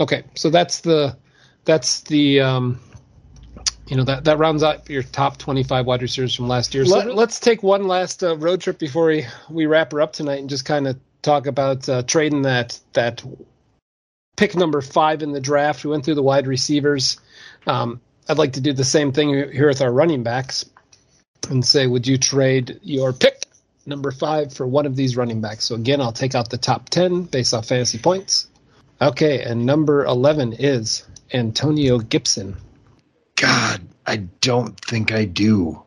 Okay, 0.00 0.22
so 0.34 0.48
that's 0.48 0.80
the 0.82 1.16
that's 1.64 2.02
the 2.02 2.40
um, 2.40 2.80
you 3.88 3.96
know 3.96 4.04
that 4.04 4.24
that 4.24 4.38
rounds 4.38 4.62
out 4.62 4.88
your 4.88 5.02
top 5.02 5.38
25 5.38 5.86
wide 5.86 6.02
receivers 6.02 6.34
from 6.34 6.46
last 6.46 6.74
year. 6.74 6.84
So 6.84 6.98
let, 6.98 7.28
us 7.30 7.40
take 7.40 7.62
one 7.62 7.88
last 7.88 8.22
uh, 8.22 8.36
road 8.36 8.60
trip 8.60 8.78
before 8.78 9.06
we 9.06 9.26
we 9.50 9.66
wrap 9.66 9.92
her 9.92 10.00
up 10.00 10.12
tonight 10.12 10.38
and 10.38 10.48
just 10.48 10.64
kind 10.64 10.86
of 10.86 10.98
talk 11.22 11.46
about 11.46 11.88
uh, 11.88 12.02
trading 12.02 12.42
that 12.42 12.78
that 12.92 13.24
pick 14.36 14.54
number 14.54 14.80
five 14.80 15.22
in 15.22 15.32
the 15.32 15.40
draft. 15.40 15.84
We 15.84 15.90
went 15.90 16.04
through 16.04 16.14
the 16.14 16.22
wide 16.22 16.46
receivers. 16.46 17.18
Um, 17.68 18.00
I'd 18.28 18.38
like 18.38 18.54
to 18.54 18.60
do 18.60 18.72
the 18.72 18.84
same 18.84 19.12
thing 19.12 19.28
here 19.28 19.68
with 19.68 19.82
our 19.82 19.92
running 19.92 20.22
backs 20.22 20.64
and 21.50 21.64
say, 21.64 21.86
would 21.86 22.06
you 22.06 22.16
trade 22.18 22.80
your 22.82 23.12
pick 23.12 23.44
number 23.86 24.10
five 24.10 24.52
for 24.52 24.66
one 24.66 24.86
of 24.86 24.96
these 24.96 25.16
running 25.16 25.40
backs? 25.40 25.66
So 25.66 25.74
again, 25.74 26.00
I'll 26.00 26.12
take 26.12 26.34
out 26.34 26.50
the 26.50 26.58
top 26.58 26.88
10 26.88 27.24
based 27.24 27.54
off 27.54 27.68
fantasy 27.68 27.98
points. 27.98 28.48
Okay, 29.00 29.42
and 29.42 29.64
number 29.64 30.04
11 30.04 30.54
is 30.54 31.04
Antonio 31.32 31.98
Gibson. 31.98 32.56
God, 33.36 33.82
I 34.06 34.16
don't 34.40 34.80
think 34.80 35.12
I 35.12 35.24
do. 35.24 35.82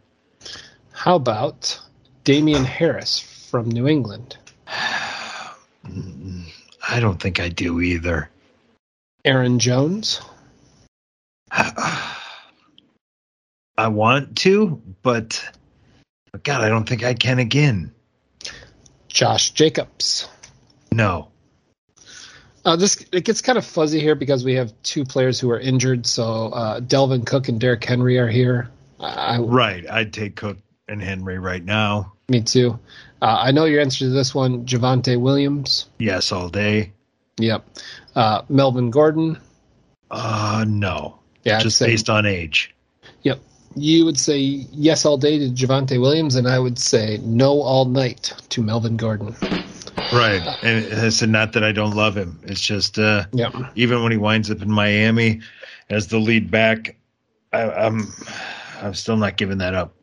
How 0.91 1.15
about 1.15 1.79
Damien 2.23 2.63
Harris 2.63 3.19
from 3.19 3.67
New 3.69 3.87
England? 3.87 4.37
I 4.67 5.55
don't 6.99 7.19
think 7.19 7.39
I 7.39 7.49
do 7.49 7.81
either. 7.81 8.29
Aaron 9.25 9.59
Jones? 9.59 10.21
I 13.77 13.87
want 13.87 14.37
to, 14.39 14.81
but, 15.01 15.43
but 16.31 16.43
God, 16.43 16.61
I 16.61 16.69
don't 16.69 16.87
think 16.87 17.03
I 17.03 17.13
can 17.13 17.39
again. 17.39 17.91
Josh 19.09 19.51
Jacobs? 19.51 20.27
No. 20.91 21.27
Uh, 22.63 22.75
this 22.75 23.03
it 23.11 23.25
gets 23.25 23.41
kind 23.41 23.57
of 23.57 23.65
fuzzy 23.65 23.99
here 23.99 24.13
because 24.15 24.45
we 24.45 24.53
have 24.53 24.71
two 24.83 25.03
players 25.03 25.39
who 25.39 25.49
are 25.49 25.59
injured. 25.59 26.05
So 26.05 26.49
uh, 26.49 26.79
Dalvin 26.79 27.25
Cook 27.25 27.49
and 27.49 27.59
Derrick 27.59 27.83
Henry 27.83 28.19
are 28.19 28.27
here. 28.27 28.69
I, 28.99 29.35
I 29.35 29.39
Right. 29.39 29.89
I'd 29.89 30.13
take 30.13 30.35
Cook 30.35 30.57
and 30.87 31.01
Henry 31.01 31.39
right 31.39 31.63
now. 31.63 32.13
me 32.29 32.41
too. 32.41 32.79
Uh, 33.21 33.37
I 33.39 33.51
know 33.51 33.65
your 33.65 33.81
answer 33.81 34.05
to 34.05 34.09
this 34.09 34.33
one, 34.33 34.65
Javonte 34.65 35.19
Williams. 35.19 35.89
Yes, 35.99 36.31
all 36.31 36.49
day. 36.49 36.91
Yep. 37.37 37.65
Uh, 38.15 38.43
Melvin 38.49 38.91
Gordon. 38.91 39.39
Uh, 40.09 40.65
no. 40.67 41.20
Yeah, 41.43 41.59
Just 41.59 41.79
based 41.79 42.09
on 42.09 42.25
age. 42.25 42.73
Yep. 43.23 43.39
You 43.75 44.05
would 44.05 44.19
say 44.19 44.37
yes 44.37 45.05
all 45.05 45.17
day 45.17 45.39
to 45.39 45.45
Javonte 45.49 45.99
Williams, 45.99 46.35
and 46.35 46.47
I 46.47 46.59
would 46.59 46.77
say 46.77 47.19
no 47.23 47.61
all 47.61 47.85
night 47.85 48.33
to 48.49 48.61
Melvin 48.61 48.97
Gordon. 48.97 49.35
Right. 50.13 50.41
And 50.61 50.85
it's 50.85 51.21
not 51.21 51.53
that 51.53 51.63
I 51.63 51.71
don't 51.71 51.95
love 51.95 52.17
him. 52.17 52.39
It's 52.43 52.59
just, 52.59 52.99
uh, 52.99 53.25
Yep. 53.31 53.53
even 53.75 54.03
when 54.03 54.11
he 54.11 54.17
winds 54.17 54.51
up 54.51 54.61
in 54.61 54.69
Miami 54.69 55.41
as 55.89 56.07
the 56.07 56.19
lead 56.19 56.51
back, 56.51 56.97
I, 57.53 57.61
I'm, 57.71 58.13
I'm 58.81 58.93
still 58.93 59.17
not 59.17 59.37
giving 59.37 59.59
that 59.59 59.73
up. 59.73 59.93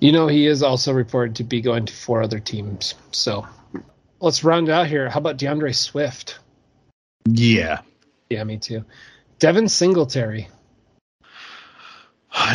You 0.00 0.12
know, 0.12 0.26
he 0.28 0.46
is 0.46 0.62
also 0.62 0.92
reported 0.92 1.36
to 1.36 1.44
be 1.44 1.60
going 1.60 1.86
to 1.86 1.92
four 1.92 2.22
other 2.22 2.38
teams. 2.38 2.94
So 3.10 3.46
let's 4.20 4.44
round 4.44 4.68
it 4.68 4.72
out 4.72 4.86
here. 4.86 5.08
How 5.08 5.18
about 5.18 5.38
D'Andre 5.38 5.72
Swift? 5.72 6.38
Yeah. 7.26 7.80
Yeah, 8.30 8.44
me 8.44 8.58
too. 8.58 8.84
Devin 9.38 9.68
Singletary. 9.68 10.48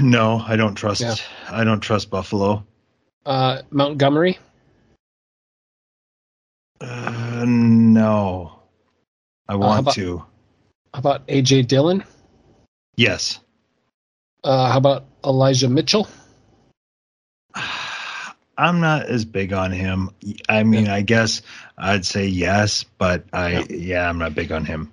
No, 0.01 0.43
I 0.45 0.55
don't 0.55 0.75
trust. 0.75 1.01
Yeah. 1.01 1.15
I 1.49 1.63
don't 1.63 1.79
trust 1.81 2.09
Buffalo. 2.09 2.65
Uh, 3.25 3.61
Montgomery. 3.69 4.37
Uh, 6.81 7.45
no, 7.47 8.59
I 9.47 9.53
how 9.53 9.57
want 9.59 9.79
about- 9.79 9.93
to. 9.95 10.23
How 10.93 10.99
about 10.99 11.27
AJ 11.27 11.67
Dillon? 11.67 12.03
Yes. 12.97 13.39
Uh, 14.43 14.69
how 14.71 14.77
about 14.77 15.05
Elijah 15.25 15.69
Mitchell? 15.69 16.07
I'm 18.57 18.79
not 18.81 19.07
as 19.07 19.25
big 19.25 19.53
on 19.53 19.71
him. 19.71 20.11
I 20.47 20.63
mean, 20.63 20.87
I 20.87 21.01
guess 21.01 21.41
I'd 21.77 22.05
say 22.05 22.27
yes, 22.27 22.83
but 22.99 23.25
I 23.33 23.51
Yeah. 23.51 23.63
yeah, 23.69 24.09
I'm 24.09 24.19
not 24.19 24.35
big 24.35 24.51
on 24.51 24.65
him. 24.65 24.91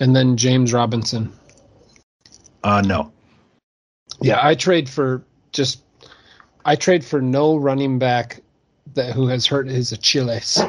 And 0.00 0.16
then 0.16 0.36
James 0.36 0.72
Robinson. 0.72 1.32
Uh 2.64 2.80
no. 2.80 3.12
Yeah, 4.20 4.38
I 4.42 4.54
trade 4.54 4.88
for 4.88 5.22
just 5.52 5.82
I 6.64 6.76
trade 6.76 7.04
for 7.04 7.20
no 7.22 7.56
running 7.56 7.98
back 7.98 8.40
that 8.94 9.14
who 9.14 9.26
has 9.28 9.46
hurt 9.46 9.68
his 9.68 9.92
Achilles. 9.92 10.60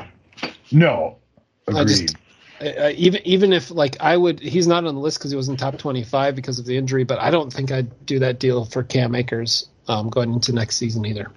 No. 0.72 1.18
I 1.68 1.84
just- 1.84 2.16
Uh, 2.62 2.92
even 2.94 3.22
even 3.26 3.54
if 3.54 3.72
like 3.72 3.96
I 4.02 4.18
would, 4.18 4.42
he's 4.42 4.68
not 4.68 4.84
on 4.84 4.94
the 4.94 5.00
list 5.00 5.18
because 5.18 5.32
he 5.32 5.38
was 5.38 5.48
in 5.48 5.56
top 5.56 5.78
twenty 5.78 6.04
five 6.04 6.36
because 6.36 6.60
of 6.60 6.66
the 6.66 6.76
injury. 6.76 7.06
But 7.06 7.20
I 7.20 7.32
don't 7.32 7.54
think 7.54 7.72
I'd 7.72 8.06
do 8.06 8.20
that 8.20 8.38
deal 8.38 8.66
for 8.66 8.84
Cam 8.84 9.16
Akers 9.16 9.70
um, 9.88 10.10
going 10.10 10.34
into 10.34 10.52
next 10.52 10.76
season 10.76 11.06
either. 11.06 11.32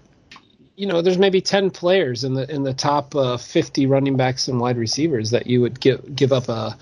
You 0.75 0.88
know, 0.88 1.01
there's 1.01 1.18
maybe 1.18 1.40
ten 1.40 1.70
players 1.70 2.25
in 2.25 2.35
the 2.35 2.53
in 2.53 2.64
the 2.64 2.75
top 2.75 3.14
uh, 3.14 3.37
fifty 3.37 3.87
running 3.87 4.16
backs 4.16 4.48
and 4.48 4.59
wide 4.59 4.77
receivers 4.77 5.31
that 5.31 5.46
you 5.46 5.61
would 5.61 5.79
give 5.79 6.16
give 6.16 6.33
up 6.33 6.48
a 6.48 6.77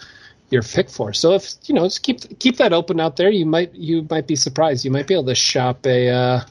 your 0.53 0.63
pick 0.63 0.91
for. 0.91 1.13
So 1.13 1.35
if 1.35 1.55
you 1.65 1.75
know, 1.75 1.85
just 1.85 2.03
keep 2.03 2.39
keep 2.39 2.57
that 2.57 2.73
open 2.73 3.01
out 3.01 3.17
there. 3.17 3.31
You 3.31 3.47
might 3.47 3.75
you 3.75 4.07
might 4.11 4.27
be 4.27 4.37
surprised. 4.37 4.85
You 4.85 4.91
might 4.91 5.07
be 5.07 5.15
able 5.15 5.27
to 5.27 5.35
shop 5.35 5.87
a. 5.87 6.09
Uh, 6.09 6.45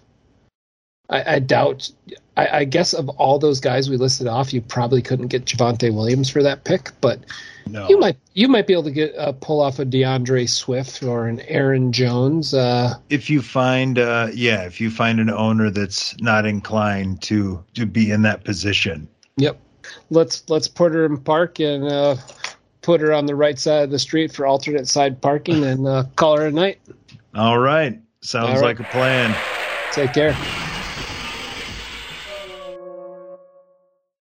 I, 1.09 1.35
I 1.35 1.39
doubt. 1.39 1.89
I, 2.37 2.59
I 2.59 2.63
guess 2.63 2.93
of 2.93 3.09
all 3.09 3.39
those 3.39 3.59
guys 3.59 3.89
we 3.89 3.97
listed 3.97 4.27
off, 4.27 4.53
you 4.53 4.61
probably 4.61 5.01
couldn't 5.01 5.27
get 5.27 5.45
Javonte 5.45 5.93
Williams 5.93 6.29
for 6.29 6.41
that 6.43 6.63
pick, 6.63 6.91
but 7.01 7.19
no. 7.67 7.89
you 7.89 7.99
might 7.99 8.17
you 8.33 8.47
might 8.47 8.67
be 8.67 8.73
able 8.73 8.83
to 8.83 8.91
get 8.91 9.15
uh, 9.17 9.33
pull 9.33 9.59
off 9.59 9.79
a 9.79 9.85
D'Andre 9.85 10.45
Swift 10.45 11.03
or 11.03 11.27
an 11.27 11.41
Aaron 11.41 11.91
Jones. 11.91 12.53
Uh, 12.53 12.95
if 13.09 13.29
you 13.29 13.41
find 13.41 13.99
uh 13.99 14.27
yeah, 14.33 14.63
if 14.63 14.79
you 14.79 14.89
find 14.89 15.19
an 15.19 15.29
owner 15.29 15.69
that's 15.69 16.19
not 16.21 16.45
inclined 16.45 17.21
to 17.23 17.63
to 17.73 17.85
be 17.85 18.11
in 18.11 18.21
that 18.21 18.43
position. 18.43 19.07
yep. 19.35 19.59
Let's 20.11 20.47
let's 20.49 20.67
put 20.67 20.93
her 20.93 21.05
in 21.05 21.17
park 21.17 21.59
and 21.59 21.85
uh, 21.85 22.15
put 22.89 23.01
her 23.01 23.13
on 23.13 23.27
the 23.27 23.35
right 23.35 23.59
side 23.59 23.83
of 23.83 23.91
the 23.91 23.99
street 23.99 24.33
for 24.33 24.47
alternate 24.47 24.87
side 24.87 25.21
parking 25.21 25.63
and 25.63 25.85
uh, 25.85 26.03
call 26.15 26.35
her 26.35 26.47
a 26.47 26.51
night. 26.51 26.79
All 27.35 27.59
right. 27.59 28.01
Sounds 28.21 28.49
All 28.49 28.55
right. 28.55 28.63
like 28.63 28.79
a 28.79 28.83
plan. 28.85 29.37
Take 29.91 30.11
care. 30.11 30.35